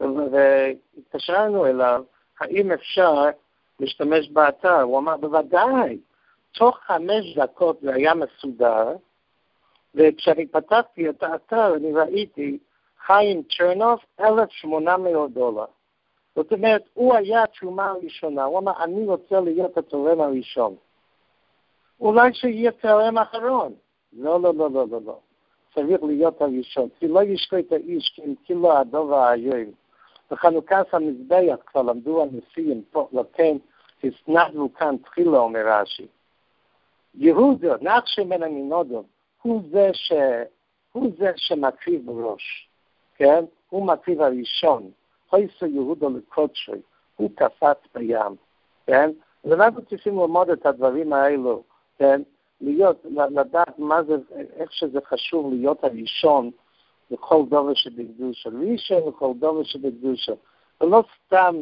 והתקשרנו 0.00 1.66
אליו, 1.66 2.04
האם 2.40 2.72
אפשר 2.72 3.14
להשתמש 3.80 4.30
באתר? 4.30 4.80
הוא 4.80 4.98
אמר, 4.98 5.16
בוודאי. 5.16 5.98
תוך 6.52 6.78
חמש 6.78 7.38
דקות 7.38 7.80
זה 7.80 7.94
היה 7.94 8.14
מסודר, 8.14 8.96
וכשאני 9.94 10.46
פתחתי 10.46 11.10
את 11.10 11.22
האתר 11.22 11.76
אני 11.76 11.92
ראיתי 11.92 12.58
חיים 13.06 13.42
צ'רנוף, 13.42 14.00
1,800 14.20 15.32
דולר. 15.32 15.64
זאת 16.36 16.52
אומרת, 16.52 16.82
הוא 16.94 17.14
היה 17.14 17.42
התרומה 17.42 17.90
הראשונה, 17.90 18.44
הוא 18.44 18.58
אמר, 18.58 18.72
אני 18.84 19.06
רוצה 19.06 19.40
להיות 19.40 19.78
התורם 19.78 20.20
הראשון. 20.20 20.74
אולי 22.00 22.34
שיהיה 22.34 22.70
תורם 22.72 23.18
אחרון. 23.18 23.74
לא, 24.12 24.40
לא, 24.40 24.54
לא, 24.54 24.70
לא, 24.70 24.86
לא, 24.90 25.00
לא. 25.06 25.18
צריך 25.74 26.02
להיות 26.02 26.42
הראשון. 26.42 26.88
כי 26.98 27.08
לא 27.08 27.22
ישקו 27.22 27.58
את 27.58 27.72
האיש, 27.72 28.12
כי 28.14 28.22
אם 28.22 28.34
כאילו 28.44 28.72
הדובר 28.72 29.24
היום. 29.24 29.70
בחנוכת 30.30 30.94
המזבח 30.94 31.56
כבר 31.66 31.82
למדו 31.82 32.22
הנשיאים 32.22 32.82
פה, 32.90 33.08
לכן 33.12 33.56
הסנדנו 34.04 34.74
כאן 34.74 34.96
תחילה, 34.96 35.38
אומר 35.38 35.60
רש"י. 35.66 36.06
יהודה, 37.14 37.74
נחשי 37.80 38.24
מן 38.24 38.42
המינודו, 38.42 39.04
הוא 39.42 39.62
זה, 39.70 39.90
ש... 39.92 40.12
הוא 40.92 41.10
זה 41.18 41.32
שמקריב 41.36 42.06
בראש, 42.06 42.68
כן? 43.14 43.44
הוא 43.68 43.86
מקריב 43.86 44.22
הראשון. 44.22 44.90
חייסו 45.30 45.66
יהודה 45.66 46.06
לקודשוי, 46.08 46.80
הוא 47.16 47.30
קפץ 47.34 47.78
בים, 47.94 48.36
כן? 48.86 49.10
ואנחנו 49.44 49.82
צריכים 49.84 50.18
ללמוד 50.18 50.50
את 50.50 50.66
הדברים 50.66 51.12
האלו, 51.12 51.62
כן? 51.98 52.22
להיות, 52.60 53.04
לדעת 53.10 53.78
מה 53.78 54.02
זה, 54.02 54.14
איך 54.56 54.72
שזה 54.72 54.98
חשוב 55.08 55.52
להיות 55.54 55.84
הראשון 55.84 56.50
לכל 57.10 57.42
דבר 57.46 57.74
שבקדושה, 57.74 58.50
ראשון 58.50 59.08
לכל 59.08 59.32
דבר 59.36 59.62
שבקדושה, 59.62 60.32
ולא 60.80 61.02
סתם 61.26 61.56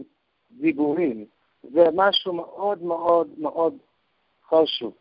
דיבורים, 0.50 1.24
זה 1.72 1.84
משהו 1.94 2.32
מאוד 2.32 2.82
מאוד 2.82 3.28
מאוד 3.38 3.74
חשוב. 4.48 4.92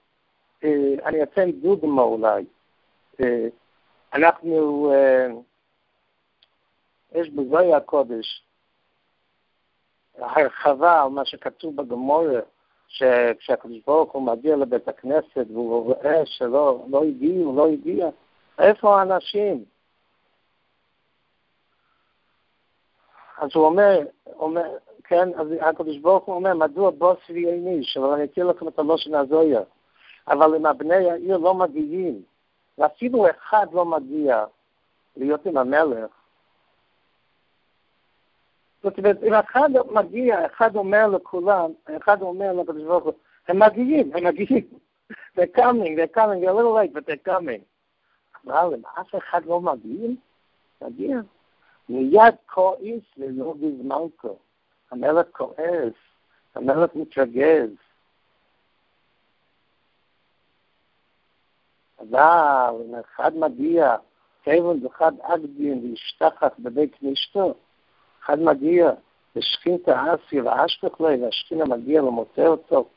אה, 0.64 0.94
אני 1.06 1.24
אתן 1.24 1.52
דוגמה 1.52 2.02
אולי. 2.02 2.46
אה, 3.24 3.48
אנחנו, 4.14 4.92
אה, 4.94 5.28
יש 7.16 7.30
בזוהי 7.30 7.74
הקודש 7.74 8.44
הרחבה 10.18 11.04
על 11.04 11.10
מה 11.10 11.26
שכתוב 11.26 11.76
בגמורה, 11.76 12.40
שכשהקדוש 12.88 13.80
ברוך 13.88 14.12
הוא 14.12 14.22
מגיע 14.24 14.56
לבית 14.56 14.88
הכנסת 14.88 15.46
והוא 15.54 15.84
רואה 15.84 16.26
שלא 16.26 16.86
לא 16.90 17.04
הגיעו, 17.04 17.56
לא 17.56 17.68
הגיע, 17.68 18.10
איפה 18.60 19.00
האנשים? 19.00 19.64
אז 23.38 23.50
הוא 23.54 23.66
אומר, 23.66 24.00
אומר, 24.28 24.78
כן, 25.04 25.30
אז 25.36 25.48
הקדוש 25.62 25.98
ברוך 25.98 26.26
הוא 26.26 26.36
אומר, 26.36 26.54
מדוע 26.54 26.92
בוס 26.92 27.30
ויעניש, 27.30 27.98
אבל 27.98 28.10
אני 28.10 28.24
אתיר 28.24 28.46
לכם 28.46 28.68
את 28.68 28.80
הלושן 28.80 29.16
הזויה. 29.16 29.62
אבל 30.28 30.56
אם 30.56 30.66
הבני 30.66 31.10
העיר 31.10 31.38
לא 31.38 31.54
מגיעים, 31.54 32.22
ואפילו 32.78 33.26
אחד 33.30 33.68
לא 33.74 33.86
מגיע 33.86 34.46
להיות 35.18 35.46
עם 35.46 35.58
המלך, 35.58 36.10
זאת 38.84 38.98
אומרת, 38.98 39.24
אם 39.24 39.34
אחד 39.34 39.70
מגיע, 39.92 40.46
אחד 40.46 40.76
אומר 40.76 41.08
לכולם, 41.08 41.72
אחד 41.98 42.22
אומר 42.22 42.54
לקדוש 42.54 42.84
ברוך 42.84 43.04
הוא, 43.04 43.14
הם 43.48 43.60
מגיעים, 43.60 44.12
הם 44.16 44.24
מגיעים. 44.28 44.66
they're 45.36 45.58
coming, 45.58 45.96
they're 45.96 46.16
coming, 46.18 46.42
they're 46.42 46.50
a 46.50 46.54
little 46.54 46.74
late, 46.74 46.94
but 46.94 47.06
they're 47.06 47.34
coming. 47.34 47.64
אבל 48.46 48.74
אם 48.74 48.82
אף 49.02 49.16
אחד 49.16 49.46
לא 49.46 49.62
מגיע, 49.62 50.10
מגיע. 50.82 51.18
מיד 51.90 52.36
כועס 52.46 53.04
ולא 53.18 53.54
בזמן 53.54 54.02
כה. 54.18 54.28
המלך 54.92 55.28
כועס, 55.32 55.94
המלך 56.56 56.96
מתרגז. 56.96 57.70
אבל 62.00 62.76
אם 62.86 62.96
אחד 62.96 63.36
מגיע, 63.36 63.96
כיוון 64.44 64.86
ואחד 64.86 65.12
אגדין 65.22 65.80
וישתחת 65.84 66.60
בבית 66.60 66.96
כנישתו, 66.96 67.54
אחד 68.26 68.40
מגיע 68.40 68.92
לשכינתא 69.36 69.92
אסי 69.92 70.42
ואשכח 70.42 71.00
לו, 71.00 71.08
והשכינה 71.22 71.66
מגיע 71.66 72.04
ומוצא 72.04 72.48
אותו, 72.48 72.90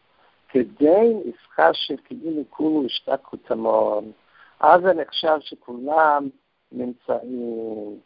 כדי 0.48 1.12
יפחה 1.24 1.74
שכאילו 1.74 2.42
כולו 2.50 2.84
השתקו 2.86 3.36
תמון. 3.36 4.12
אז 4.60 4.80
זה 4.82 4.92
נחשב 4.92 5.36
שכולם 5.40 6.28
נמצאים. 6.72 8.00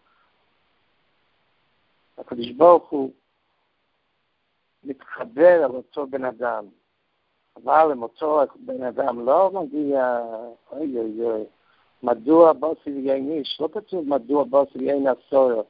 הקדוש 2.18 2.50
ברוך 2.50 2.88
הוא 2.88 3.10
מתחבר 4.84 5.62
על 5.64 5.70
אותו 5.70 6.06
בן 6.06 6.24
אדם. 6.24 6.64
אבל 7.56 7.92
אם 7.92 8.02
אותו 8.02 8.40
בן 8.56 8.82
אדם 8.82 9.26
לא 9.26 9.50
מגיע, 9.54 10.20
אוי 10.72 10.98
אוי 10.98 11.24
אוי, 11.24 11.44
מדוע 12.02 12.52
בוסי 12.52 12.90
ויין 12.90 13.32
איש? 13.32 13.60
לא 13.60 13.68
כתוב 13.72 14.08
מדוע 14.08 14.44
בוסי 14.44 14.78
ויין 14.78 15.06
הסויר. 15.06 15.62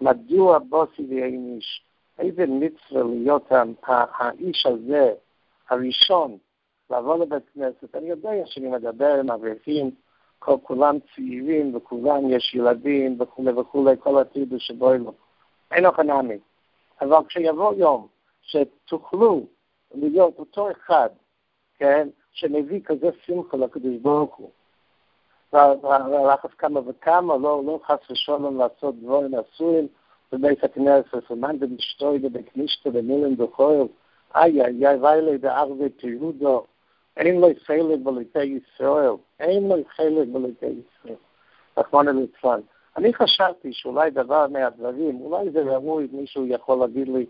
מדוע 0.00 0.58
בוסי 0.58 1.02
ואין 1.10 1.54
איש? 1.56 1.84
איזה 2.18 2.46
מצווה 2.46 3.02
להיות 3.02 3.52
האיש 3.82 4.66
הזה, 4.66 5.12
הראשון, 5.68 6.38
לבוא 6.90 7.24
לבית 7.24 7.42
כנסת. 7.54 7.94
אני 7.94 8.08
יודע 8.08 8.30
שאני 8.46 8.68
מדבר 8.68 9.20
עם 9.20 9.30
אברכים, 9.30 9.90
כולם 10.38 10.96
צעירים 11.14 11.76
וכולם 11.76 12.30
יש 12.30 12.54
ילדים 12.54 13.16
וכולי 13.20 13.52
וכולי, 13.52 13.94
כל 13.98 14.18
הצידו 14.18 14.60
שבו 14.60 14.92
אלו. 14.92 15.12
אין 15.70 15.84
לך 15.84 15.98
נעמי. 15.98 16.38
אבל 17.00 17.24
כשיבוא 17.28 17.74
יום 17.74 18.06
שתוכלו 18.42 19.46
להיות 19.94 20.38
אותו 20.38 20.70
אחד, 20.70 21.08
כן, 21.78 22.08
שמביא 22.32 22.80
כזה 22.84 23.10
שמחה 23.24 23.56
לקדוש 23.56 23.96
ברוך 24.02 24.36
הוא, 24.36 24.50
ולחץ 25.52 26.50
כמה 26.58 26.80
וכמה, 26.86 27.36
לא, 27.36 27.62
לא 27.66 27.80
חס 27.86 28.10
ושלום 28.10 28.58
לעשות 28.58 28.94
דברים 28.94 29.34
אסורים 29.34 29.86
בבית 30.32 30.64
הכנסת, 30.64 31.30
ומאן 31.30 31.58
דמשתוי 31.58 32.18
בבית 32.18 32.56
משתו 32.56 32.90
במילן 32.90 33.34
דחויל, 33.34 33.86
איי 34.34 34.64
איי 34.64 34.86
איי 34.86 34.96
ויילי 34.96 35.38
דערבי 35.38 35.88
תירודו, 35.88 36.64
אין 37.16 37.40
לו 37.40 37.48
חלק 37.64 37.98
בליטי 38.02 38.44
ישראל, 38.44 39.12
אין 39.40 39.68
לו 39.68 39.76
חלק 39.96 40.28
בליטי 40.28 40.66
ישראל, 40.66 41.16
רחמנא 41.78 42.10
ליצלן. 42.10 42.60
אני 42.96 43.14
חשבתי 43.14 43.72
שאולי 43.72 44.10
דבר 44.10 44.46
מהדברים, 44.46 45.20
אולי 45.20 45.50
זה 45.50 45.62
ראוי, 45.62 46.08
מישהו 46.12 46.46
יכול 46.46 46.78
להגיד 46.78 47.08
לי, 47.08 47.26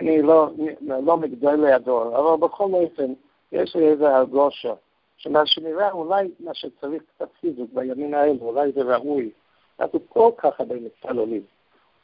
אני 0.00 0.22
לא, 0.22 0.50
לא 0.80 1.16
מגדולי 1.16 1.72
הדור, 1.72 2.18
אבל 2.18 2.46
בכל 2.46 2.70
אופן, 2.72 3.12
יש 3.52 3.76
לי 3.76 3.88
איזה 3.88 4.16
הרגושה, 4.16 4.74
שמה 5.16 5.46
שנראה 5.46 5.90
אולי 5.90 6.28
מה 6.40 6.54
שצריך 6.54 7.02
קצת 7.14 7.28
חיזוק 7.40 7.70
בימים 7.72 8.14
האלו, 8.14 8.38
אולי 8.40 8.72
זה 8.72 8.80
ראוי. 8.82 9.30
אנחנו 9.80 10.08
כל 10.08 10.30
כך 10.36 10.60
הרבה 10.60 10.74
מתפללים, 10.74 11.42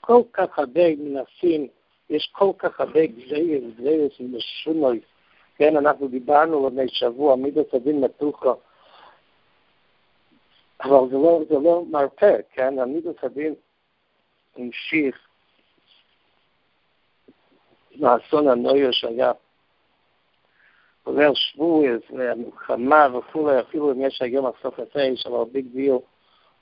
כל 0.00 0.22
כך 0.32 0.58
הרבה 0.58 0.96
מנסים, 0.96 1.68
יש 2.10 2.30
כל 2.32 2.50
כך 2.58 2.80
הרבה 2.80 3.06
גזייס, 3.06 3.64
גזייס 3.76 4.20
ומשונוי. 4.20 5.00
כן, 5.56 5.76
אנחנו 5.76 6.08
דיברנו 6.08 6.68
לפני 6.68 6.88
שבוע, 6.88 7.36
מידות 7.36 7.74
הדין 7.74 8.00
מתוחה. 8.00 8.52
אבל 10.84 11.08
זה 11.10 11.16
לא, 11.16 11.40
זה 11.48 11.54
לא 11.54 11.84
מרפא, 11.90 12.36
כן, 12.52 12.78
המידות 12.78 13.24
הדין 13.24 13.54
המשיך 14.56 15.28
לאסון 17.94 18.48
הנויר 18.48 18.90
שהיה 18.92 19.32
כולל 21.10 21.34
שבועז 21.34 22.00
והמלחמה 22.10 23.08
וכולי, 23.18 23.60
אפילו 23.60 23.92
אם 23.92 24.00
יש 24.02 24.22
היום 24.22 24.46
הסופת 24.46 24.96
אש, 24.96 25.26
אבל 25.26 25.44
ביג 25.52 25.66
דיל, 25.72 25.94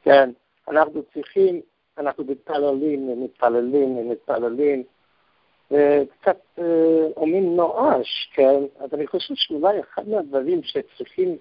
כן, 0.02 0.30
אנחנו 0.68 1.02
צריכים, 1.14 1.60
אנחנו 1.98 2.24
מתפללים, 2.24 3.24
מתפללים, 3.24 4.10
מתפללים, 4.10 4.82
וקצת 5.70 6.36
אה, 6.58 7.06
אומרים 7.16 7.56
נואש, 7.56 8.30
כן? 8.34 8.60
אז 8.78 8.94
אני 8.94 9.06
חושב 9.06 9.34
שאולי 9.34 9.80
אחד 9.80 10.08
מהדברים 10.08 10.60
שצריכים 10.62 11.36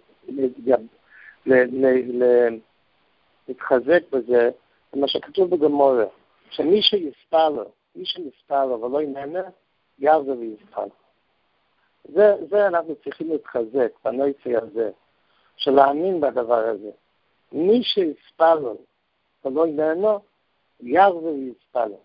להתחזק 3.48 4.02
בזה, 4.12 4.50
זה 4.94 5.00
מה 5.00 5.08
שכתוב 5.08 5.56
בגמורה, 5.56 6.06
שמי 6.50 6.82
שיספר 6.82 7.50
לו, 7.50 7.66
מי 7.96 8.06
שיספר 8.06 8.66
לו 8.66 8.82
ולא 8.82 9.02
ינהנה, 9.02 9.44
יעזר 10.00 10.36
ויספר. 10.40 10.86
זה, 12.14 12.36
זה 12.50 12.68
אנחנו 12.68 12.96
צריכים 13.04 13.30
להתחזק 13.30 13.92
בנויצי 14.06 14.58
הזה, 14.58 14.90
של 15.58 15.72
להאמין 15.72 16.22
בדבר 16.22 16.64
הזה. 16.68 16.92
מי 17.52 17.84
שיספר 17.84 18.56
לו 18.56 18.78
ולא 19.46 19.68
ינהנו, 19.68 20.20
יעזר 20.80 21.24
ויספר 21.24 21.86
לו. 21.86 22.00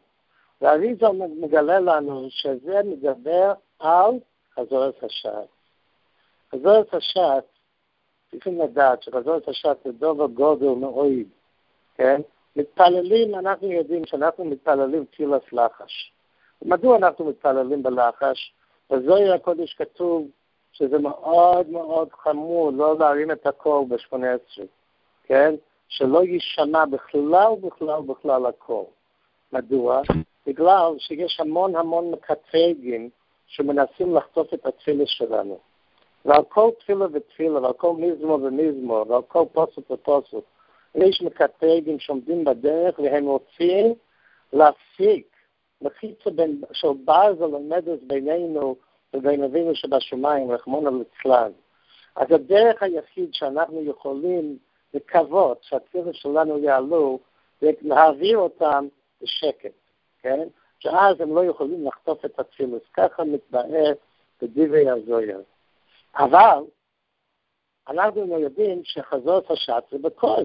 והאריזה 0.61 1.07
מגלה 1.41 1.81
לנו 1.81 2.27
שזה 2.31 2.81
מדבר 2.85 3.53
על 3.79 4.11
חזורת 4.55 5.05
השעת. 5.05 5.49
חזורת 6.53 6.95
השעת, 6.95 7.45
צריכים 8.31 8.61
לדעת 8.61 9.03
שחזורת 9.03 9.49
השעת 9.49 9.77
זה 9.85 9.93
דובר 9.93 10.27
גודל 10.27 10.69
מאוד, 10.69 11.09
כן? 11.95 12.21
מתפללים, 12.57 13.35
אנחנו 13.35 13.73
יודעים 13.73 14.07
שאנחנו 14.07 14.45
מתפללים 14.45 15.05
תפילת 15.05 15.53
לחש. 15.53 16.13
מדוע 16.63 16.97
אנחנו 16.97 17.25
מתפללים 17.25 17.83
בלחש? 17.83 18.55
בזוהיר 18.93 19.35
הקודש 19.35 19.75
כתוב 19.75 20.27
שזה 20.73 20.99
מאוד 20.99 21.69
מאוד 21.71 22.09
חמור 22.13 22.73
לא 22.73 22.99
להרים 22.99 23.31
את 23.31 23.47
הקול 23.47 23.85
ב-18, 23.89 24.63
כן? 25.25 25.55
שלא 25.89 26.25
יישמע 26.25 26.85
בכלל 26.85 27.53
בכלל 27.61 28.01
בכלל 28.07 28.47
הקול. 28.47 28.85
מדוע? 29.53 30.03
בגלל 30.47 30.95
שיש 30.99 31.41
המון 31.41 31.77
המון 31.77 32.11
מקטרגים 32.11 33.11
שמנסים 33.47 34.15
לחטוף 34.15 34.55
את 34.55 34.67
התפילה 34.67 35.07
שלנו. 35.07 35.59
ועל 36.25 36.43
כל 36.49 36.71
תפילה 36.79 37.07
ותפילה, 37.13 37.61
ועל 37.61 37.73
כל 37.73 37.93
מזמור 37.99 38.39
ומזמור, 38.43 39.05
ועל 39.09 39.23
כל 39.23 39.45
פוסק 39.53 39.91
ופוסק, 39.91 40.45
יש 40.95 41.23
מקטרגים 41.23 41.99
שעומדים 41.99 42.45
בדרך 42.45 42.99
והם 42.99 43.25
רוצים 43.25 43.95
להפסיק 44.53 45.32
מחיצה 45.83 46.31
בין, 46.31 46.63
של 46.73 46.89
ברזל 47.05 47.45
עומדת 47.45 48.03
בינינו 48.03 48.77
ובין 49.15 49.45
אבינו 49.45 49.75
שבשמיים, 49.75 50.51
רחמון 50.51 50.99
ליצלן. 50.99 51.53
אז 52.17 52.27
הדרך 52.31 52.83
היחיד 52.83 53.35
שאנחנו 53.35 53.83
יכולים 53.83 54.59
לקוות 54.95 55.59
שהתפילה 55.63 56.13
שלנו 56.13 56.59
יעלו, 56.59 57.19
זה 57.61 57.71
להעביר 57.83 58.39
אותם 58.39 58.87
בשקט. 59.23 59.73
כן? 60.23 60.49
שאז 60.79 61.21
הם 61.21 61.35
לא 61.35 61.45
יכולים 61.45 61.87
לחטוף 61.87 62.25
את 62.25 62.39
הצילוס. 62.39 62.83
ככה 62.95 63.25
מתבאר 63.25 63.93
בדברי 64.43 64.91
הזויר. 64.91 65.43
אבל 66.17 66.65
אנחנו 67.89 68.27
לא 68.27 68.35
יודעים 68.35 68.81
שחזור 68.85 69.41
השעת 69.51 69.85
זה 69.91 69.99
בקול. 69.99 70.45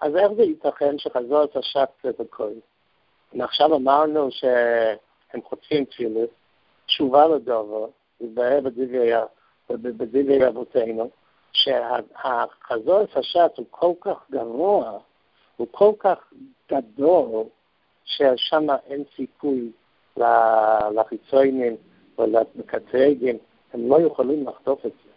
אז 0.00 0.16
איך 0.16 0.32
זה 0.32 0.42
ייתכן 0.42 0.98
שחזור 0.98 1.44
השעת 1.54 1.88
זה 2.04 2.10
בקול? 2.18 2.52
עכשיו 3.40 3.74
אמרנו 3.74 4.28
שהם 4.30 5.42
חוטפים 5.42 5.84
תפילוס, 5.84 6.30
תשובה 6.86 7.26
לדובר, 7.26 7.86
מתבאר 8.20 8.60
בדברי 9.70 10.48
אבותינו, 10.48 11.10
שהחזור 11.52 13.00
השעת 13.14 13.58
הוא 13.58 13.66
כל 13.70 13.92
כך 14.00 14.30
גרוע, 14.30 14.98
הוא 15.56 15.66
כל 15.70 15.92
כך 15.98 16.32
גדול, 16.70 17.44
ששם 18.04 18.66
אין 18.86 19.04
סיכוי 19.16 19.72
לחיצוינים 20.94 21.76
ולקטרגים, 22.18 23.38
הם 23.72 23.88
לא 23.88 24.00
יכולים 24.00 24.48
לחטוף 24.48 24.86
את 24.86 24.92
זה. 25.04 25.10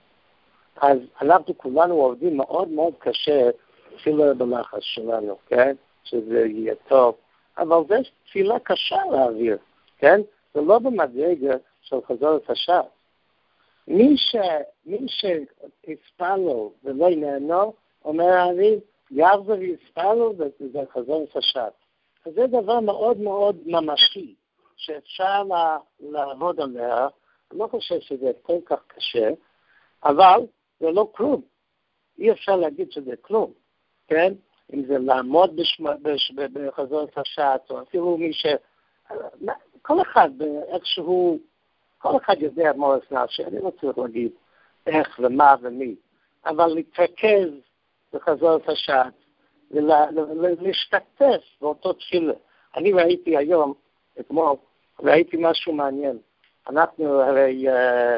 אז 0.81 0.99
אנחנו 1.21 1.57
כולנו 1.57 1.93
עובדים 1.95 2.37
מאוד 2.37 2.67
מאוד 2.69 2.93
קשה, 2.99 3.49
אפילו 3.95 4.35
בלחץ 4.37 4.79
שלנו, 4.81 5.37
כן? 5.47 5.75
שזה 6.03 6.45
יהיה 6.45 6.75
טוב, 6.87 7.15
אבל 7.57 7.77
זו 7.87 7.95
תפילה 8.25 8.59
קשה 8.59 9.05
להעביר, 9.11 9.57
כן? 9.97 10.21
זה 10.53 10.61
לא 10.61 10.79
במדרגה 10.79 11.55
של 11.81 11.95
חזור 12.07 12.37
את 12.37 12.49
הש"ס. 12.49 12.85
מי, 13.87 14.17
ש, 14.17 14.35
מי 14.85 15.05
שיספר 15.07 16.35
לו 16.35 16.73
ולא 16.83 17.09
ינהנו, 17.09 17.73
אומר 18.05 18.25
הארי, 18.25 18.79
יחזור 19.11 19.55
ויספר 19.59 20.13
לו 20.13 20.33
וזה 20.37 20.79
חזור 20.93 21.23
את 21.29 21.35
הש"ס. 21.35 21.87
זה 22.25 22.47
דבר 22.47 22.79
מאוד 22.79 23.17
מאוד 23.17 23.57
ממשי, 23.65 24.35
שאפשר 24.75 25.43
לעבוד 25.99 26.59
עליה. 26.59 27.07
אני 27.51 27.59
לא 27.59 27.67
חושב 27.71 27.99
שזה 27.99 28.31
כל 28.41 28.57
כך 28.65 28.79
קשה, 28.87 29.29
אבל 30.03 30.41
זה 30.79 30.91
לא 30.91 31.09
כלום. 31.11 31.41
אי 32.19 32.31
אפשר 32.31 32.55
להגיד 32.55 32.91
שזה 32.91 33.15
כלום, 33.21 33.51
כן? 34.07 34.33
אם 34.73 34.85
זה 34.85 34.97
לעמוד 34.97 35.59
בחזור 36.53 37.07
השעת, 37.15 37.69
או 37.69 37.81
אפילו 37.81 38.17
מי 38.17 38.33
ש... 38.33 38.45
כל 39.81 40.01
אחד 40.01 40.29
איכשהו, 40.73 41.39
כל 41.97 42.17
אחד 42.17 42.35
יודע 42.39 42.71
מורס 42.75 43.11
נפשי, 43.11 43.43
אני 43.43 43.59
לא 43.61 43.71
צריך 43.81 43.97
להגיד 43.97 44.31
איך 44.87 45.19
ומה 45.23 45.55
ומי, 45.61 45.95
אבל 46.45 46.67
להתרכז 46.67 47.49
בחזור 48.13 48.57
השעת, 48.67 49.13
ולהשתתף 49.71 51.41
באותו 51.61 51.93
תפילה. 51.93 52.33
אני 52.75 52.93
ראיתי 52.93 53.37
היום, 53.37 53.73
אתמול, 54.19 54.55
ראיתי 54.99 55.37
משהו 55.39 55.73
מעניין. 55.73 56.17
אנחנו 56.69 57.21
הרי, 57.21 57.69
אה, 57.69 58.17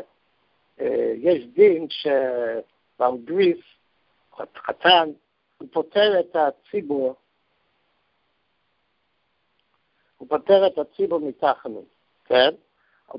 אה, 0.79 1.13
יש 1.15 1.45
דין 1.45 1.87
שבעל 1.89 3.17
גריס, 3.25 3.59
חתן, 4.55 5.09
הוא 5.59 5.67
פוטר 5.71 6.19
את 6.19 6.35
הציבור, 6.35 7.15
הוא 10.17 10.27
פוטר 10.29 10.67
את 10.67 10.77
הציבור 10.77 11.19
מתחנו, 11.19 11.85
כן? 12.25 12.49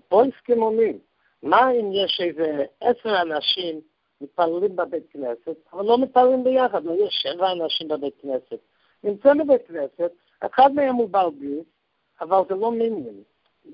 פה 0.09 0.23
הסכימו 0.25 0.71
מי. 0.71 0.99
מה 1.43 1.71
אם 1.71 1.93
יש 1.93 2.21
איזה 2.21 2.65
עשר 2.81 3.21
אנשים 3.23 3.81
מתפללים 4.21 4.77
בבית 4.77 5.11
כנסת, 5.11 5.57
אבל 5.73 5.85
לא 5.85 5.99
מתפללים 5.99 6.45
ביחד, 6.45 6.85
לא 6.85 6.93
יש 6.93 7.15
שבע 7.23 7.53
אנשים 7.53 7.89
בבית 7.89 8.15
כנסת. 8.23 8.59
נמצא 9.05 9.35
בבית 9.35 9.67
כנסת, 9.67 10.13
אחד 10.41 10.73
מהם 10.73 10.95
הוא 10.95 11.09
ברית, 11.09 11.67
אבל 12.21 12.39
זה 12.49 12.55
לא 12.55 12.73
מיניון, 12.73 13.23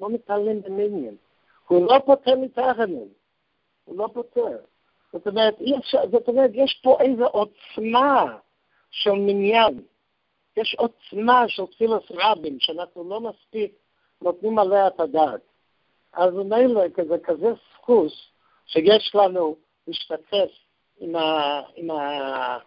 לא 0.00 0.10
מתפללים 0.10 0.62
במיניון. 0.62 1.16
הוא 1.68 1.86
לא 1.86 1.98
פותר 2.06 2.36
מתחתנים, 2.36 3.08
הוא 3.84 3.98
לא 3.98 4.08
פותר. 4.12 4.58
זאת 5.12 5.26
אומרת, 5.26 5.54
זאת 6.10 6.28
אומרת, 6.28 6.50
יש 6.54 6.80
פה 6.82 6.98
איזו 7.00 7.26
עוצמה 7.26 8.38
של 9.02 9.12
מניין. 9.12 9.80
יש 10.56 10.74
עוצמה 10.78 11.44
של 11.48 11.66
תפילת 11.66 12.02
רבים, 12.10 12.60
שאנחנו 12.60 13.08
לא 13.08 13.20
מספיק 13.20 13.72
נותנים 14.22 14.58
עליה 14.58 14.86
את 14.86 15.00
הדעת. 15.00 15.40
אז 16.12 16.34
מילא 16.34 16.82
כזה 16.94 17.18
כזה 17.24 17.46
סחוס 17.74 18.12
שיש 18.66 19.14
לנו 19.14 19.56
להשתתף 19.86 20.50
עם 21.00 21.16
ה... 21.16 21.60
עם 21.76 21.90
ה... 21.90 22.58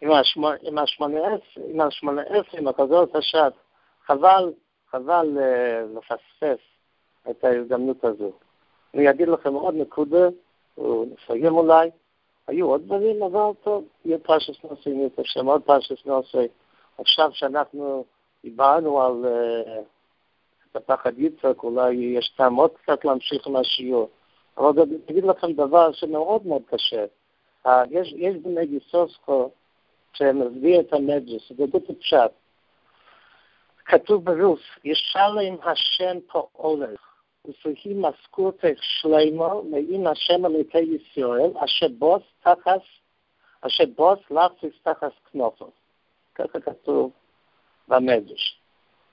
עם 0.00 0.78
השמונה 0.78 1.18
עשרה, 1.18 1.64
עם 1.68 1.80
השמונה 1.80 2.22
עשרה, 2.22 2.60
עם 2.60 2.68
הכזאת 2.68 3.16
השד. 3.16 3.50
חבל, 4.06 4.52
חבל 4.90 5.38
אה, 5.40 5.82
לפספס 5.82 6.64
את 7.30 7.44
ההזדמנות 7.44 8.04
הזו. 8.04 8.32
אני 8.94 9.10
אגיד 9.10 9.28
לכם 9.28 9.54
עוד 9.54 9.74
נקודה, 9.74 10.28
נסיים 10.78 11.54
אולי. 11.54 11.90
היו 12.46 12.66
עוד 12.66 12.84
דברים, 12.84 13.22
אבל 13.22 13.50
טוב, 13.62 13.84
יהיה 14.04 14.18
פרשס 14.18 14.64
נושא, 14.64 14.88
יהיה 14.88 15.08
השם 15.18 15.46
עוד 15.46 15.62
פרשס 15.62 16.06
נושא. 16.06 16.44
עכשיו 16.98 17.30
שאנחנו 17.32 18.04
דיברנו 18.44 19.02
על 19.02 19.24
uh, 19.24 19.80
את 20.70 20.76
הפחד 20.76 21.18
יצחק, 21.18 21.62
אולי 21.62 21.94
יש 21.94 22.28
טעם 22.36 22.54
עוד 22.54 22.70
קצת 22.70 23.04
להמשיך 23.04 23.46
עם 23.46 23.56
השיעור. 23.56 24.08
אבל 24.58 24.82
אני 24.82 24.96
אגיד 25.10 25.24
לכם 25.24 25.52
דבר 25.52 25.92
שמאוד 25.92 26.46
מאוד 26.46 26.62
קשה. 26.66 27.04
אה, 27.66 27.82
יש, 27.90 28.12
יש 28.16 28.36
בני 28.36 28.66
גיסוסקו 28.66 29.50
שמביא 30.12 30.80
את 30.80 30.92
המג'וס, 30.92 31.52
זה 31.56 31.66
בוט 31.66 31.90
פשט. 31.98 32.30
כתוב 33.84 34.24
ברוס, 34.24 34.60
ישלם 34.84 35.56
השם 35.64 36.16
פועלך, 36.32 37.00
וסהי 37.48 37.94
משכורתך 37.94 38.82
שלמה, 38.82 39.54
מעם 39.70 40.06
השם 40.06 40.46
אלוקי 40.46 40.78
ישראל, 40.78 41.50
אשר 41.64 41.86
בוס 41.98 42.22
תחס, 42.40 42.82
אשר 43.60 43.84
בוס 43.96 44.18
לחסיס 44.30 44.82
תחס 44.82 45.12
כנופו. 45.32 45.70
ככה 46.34 46.60
כתוב 46.60 47.10
במדרש, 47.88 48.60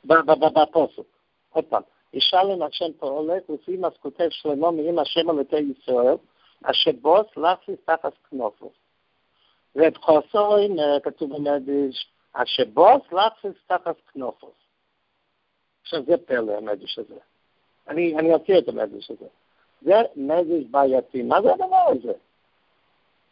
בפוסק. 0.06 1.04
עוד 1.50 1.66
פעם, 1.66 1.82
ישלם 2.14 2.62
השם 2.62 2.94
פועלת 3.00 3.50
לפי 3.50 3.78
מה 3.78 3.88
שכותב 3.92 4.28
שלמה 4.30 4.72
מעם 4.72 5.00
השם 5.00 5.30
אלוקי 5.30 5.56
ישראל, 5.60 6.16
אשר 6.64 6.92
בוס 7.02 7.28
לחסיס 7.38 7.80
תחת 7.86 8.14
כנופו. 8.30 8.72
רב 9.76 9.98
חוסוי, 9.98 10.70
כתוב 11.04 11.36
במדרש, 11.36 12.08
אשר 12.34 12.64
בוס 12.74 13.02
לחסיס 13.12 13.64
תחת 13.68 13.96
כנופו. 14.14 14.52
עכשיו 15.82 16.04
זה 16.06 16.18
פלא 16.18 16.58
המדרש 16.58 17.00
הזה. 17.00 17.20
אני, 17.88 18.16
אני 18.18 18.36
אכיר 18.36 18.60
את 18.60 18.68
המדרש 18.68 19.12
הזה. 19.12 19.26
זה 19.82 19.94
מדרש 20.16 20.64
בעייתי. 20.72 21.22
מה 21.22 21.42
זה 21.42 21.54
הדבר 21.54 21.86
הזה? 21.88 22.14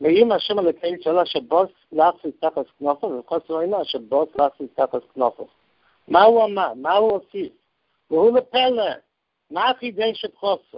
ואם 0.02 0.32
השם 0.32 0.60
אלוקי 0.60 0.88
ישראל 0.88 1.20
אשר 1.20 1.40
בוס 1.40 1.70
לחסיס 1.92 2.32
תחת 2.40 2.66
כנופו, 2.80 3.08
וחוסר 3.08 3.62
אינו 3.62 3.82
אשר 3.82 4.00
בוס 4.00 4.30
לחסיס 4.36 4.70
תחת 4.76 5.02
כנופו. 5.14 5.48
מה 6.08 6.24
הוא 6.24 6.46
אמר? 6.46 6.74
מה 6.74 6.94
הוא 6.94 7.12
הוסיף? 7.12 7.54
והוא 8.12 8.38
לפלא, 8.38 8.92
מה 9.52 9.70
החידש 9.70 10.26
את 10.26 10.36
חוסר? 10.36 10.78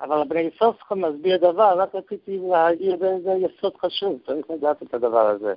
אבל 0.00 0.20
הבני 0.20 0.50
סוסקו 0.58 0.96
מסביר 0.96 1.36
דבר, 1.36 1.74
רק 1.78 1.94
רציתי 1.94 2.38
להעיר 2.50 2.96
באיזה 2.96 3.30
יסוד 3.30 3.76
חשוב, 3.76 4.18
צריך 4.26 4.50
לדעת 4.50 4.82
את 4.82 4.94
הדבר 4.94 5.26
הזה. 5.26 5.54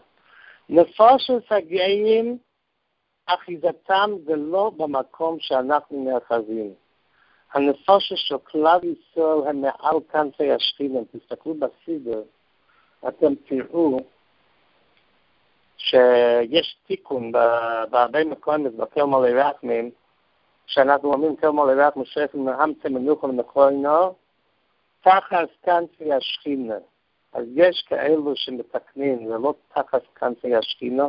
נפושת 0.70 1.52
הגאים, 1.52 2.38
אחיזתם 3.26 4.12
זה 4.26 4.36
לא 4.36 4.72
במקום 4.78 5.40
שאנחנו 5.40 6.04
נאחזים. 6.04 6.74
הנפושת 7.54 8.16
של 8.18 8.38
כלל 8.38 8.80
ישראל 8.84 9.48
הם 9.48 9.62
מעל 9.62 10.00
כנפי 10.12 10.52
השכינה. 10.52 11.00
תסתכלו 11.12 11.54
בסידר, 11.54 12.22
אתם 13.08 13.36
תראו 13.36 14.00
שיש 15.78 16.78
תיקון 16.88 17.32
בהרבה 17.90 18.24
מקומות 18.24 18.74
בקרמול 18.74 19.40
רחמים, 19.40 19.92
שאנחנו 20.66 21.14
אומרים 21.14 21.36
קרמול 21.36 21.82
רחמים 21.82 22.06
שייכים 22.06 22.46
מהמצם 22.46 22.94
מנוחו 22.94 23.28
ונכוינו, 23.28 24.16
תחת 25.02 25.50
כנפי 25.64 26.14
השכינה. 26.14 26.78
אז 27.34 27.46
יש 27.54 27.86
כאלו 27.88 28.36
שמתקנים, 28.36 29.28
זה 29.28 29.38
לא 29.38 29.54
תחת 29.74 30.02
כנפי 30.16 30.56
השכינה, 30.56 31.08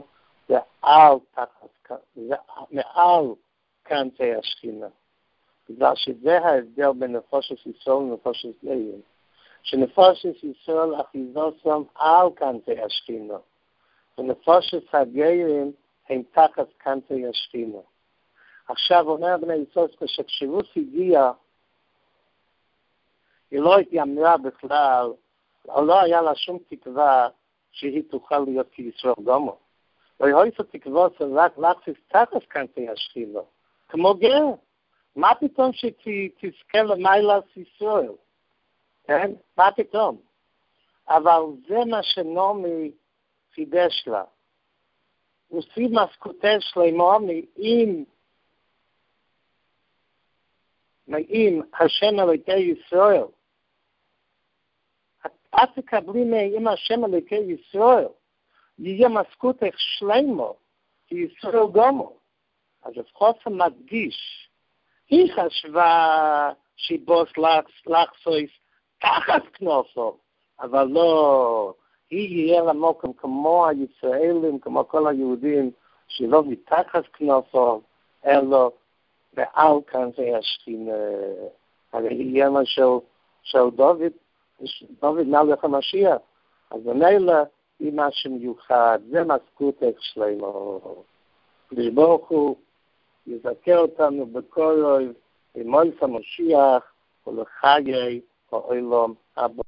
זה 0.49 0.57
על 0.83 1.15
תחת, 1.35 2.01
זה 2.15 2.35
מעל 2.71 3.25
כנפי 3.85 4.35
השכינה. 4.35 4.87
בגלל 5.69 5.93
שזה 5.95 6.39
ההבדל 6.39 6.93
בין 6.99 7.17
נפושת 7.17 7.67
ישראל 7.67 7.97
לנפושת 7.97 8.65
גאים. 8.65 9.01
שנפושת 9.63 10.45
ישראל 10.45 11.01
אחיזוסם 11.01 11.83
על 11.95 12.27
כנפי 12.37 12.81
השכינה. 12.81 13.37
ונפושת 14.19 14.95
הגרים 14.95 15.73
הם 16.09 16.23
תחת 16.33 16.69
כנפי 16.79 17.27
השכינה. 17.27 17.79
עכשיו 18.69 19.09
אומר 19.09 19.37
בני 19.41 19.55
יסוד, 19.55 19.91
כשקשירות 20.01 20.67
הגיע, 20.77 21.31
היא 23.51 23.61
לא 23.61 23.79
התיימרה 23.79 24.37
בכלל, 24.37 25.13
לא 25.69 26.01
היה 26.01 26.23
לה 26.23 26.35
שום 26.35 26.59
תקווה 26.69 27.29
שהיא 27.73 28.03
תוכל 28.11 28.39
להיות 28.39 28.67
כישראל 28.73 29.15
גומו. 29.25 29.57
Weil 30.19 30.35
heute 30.35 30.65
die 30.65 30.81
Kvose 30.81 31.31
sagt, 31.31 31.61
was 31.61 31.77
ist 31.87 32.01
das, 32.11 32.29
das 32.31 32.49
kann 32.49 32.69
sie 32.75 32.85
ja 32.85 32.97
schieben. 32.97 33.45
Komm 33.89 34.19
her. 34.21 34.59
Mach 35.15 35.41
ich 35.41 35.53
dann, 35.55 35.73
dass 35.73 35.83
ich 35.83 35.97
die 36.03 36.55
Skelle 36.61 36.97
meine 36.97 37.45
Sissuel. 37.55 38.19
Okay? 39.05 39.39
Mach 39.55 39.77
ich 39.79 39.91
dann. 39.91 40.19
Aber 41.07 41.55
das 41.69 41.85
ist 41.85 41.93
das, 41.93 42.17
was 42.17 42.25
Nomi 42.25 42.95
fidesz. 43.51 44.05
Und 45.49 45.69
sie 45.75 45.85
ist 45.85 45.95
das, 45.95 46.11
was 46.25 48.07
השם 51.09 52.21
אלייך 52.21 52.49
ישראל 52.49 53.27
אַז 55.53 55.79
קאַבלי 55.87 56.25
מיין 56.25 56.67
השם 56.69 57.01
ישראל 57.31 58.09
יהיה 58.79 59.09
מסקותך 59.09 59.75
שלמה, 59.77 60.49
כי 61.07 61.15
ישראל 61.15 61.67
גומו. 61.67 62.13
אז 62.85 62.93
לפחות 62.97 63.37
זה 63.45 63.51
מדגיש, 63.51 64.49
היא 65.11 65.33
חשבה 65.33 66.53
שיבוס 66.77 67.29
לחסויס 67.87 68.51
תחת 68.99 69.43
כנוסו, 69.53 70.17
אבל 70.61 70.85
לא 70.85 71.75
היא 72.11 72.47
יהיה 72.47 72.63
לה 72.63 72.73
מוקם 72.73 73.13
כמו 73.13 73.67
הישראלים, 73.67 74.59
כמו 74.59 74.89
כל 74.89 75.09
היהודים, 75.09 75.71
שלא 76.09 76.43
מתחת 76.45 77.07
כנופו, 77.13 77.81
אלא 78.27 78.71
בעל 79.33 79.77
כנפי 79.87 80.35
השכינה. 80.35 80.93
הרי 81.93 82.15
יהיה 82.15 82.51
מה 82.51 82.61
של, 82.65 82.83
של 83.43 83.71
דוד, 83.75 84.13
דוד 85.01 85.27
מלך 85.27 85.65
המשיח. 85.65 86.17
אז 86.71 86.87
ממילא 86.87 87.35
היא 87.81 87.93
משהו 87.95 88.31
מיוחד, 88.31 88.99
זה 89.11 89.25
מסקותק 89.25 89.97
שלנו. 89.99 90.81
הקדוש 91.67 91.89
ברוך 91.89 92.29
הוא 92.29 92.57
יזכה 93.27 93.77
אותנו 93.77 94.27
בכל 94.27 94.83
אוהב, 94.85 95.13
עם 95.55 95.71
מויס 95.71 95.95
המשיח 96.03 96.93
ולחיי 97.27 98.21
העולם 98.53 99.13
הבא. 99.37 99.63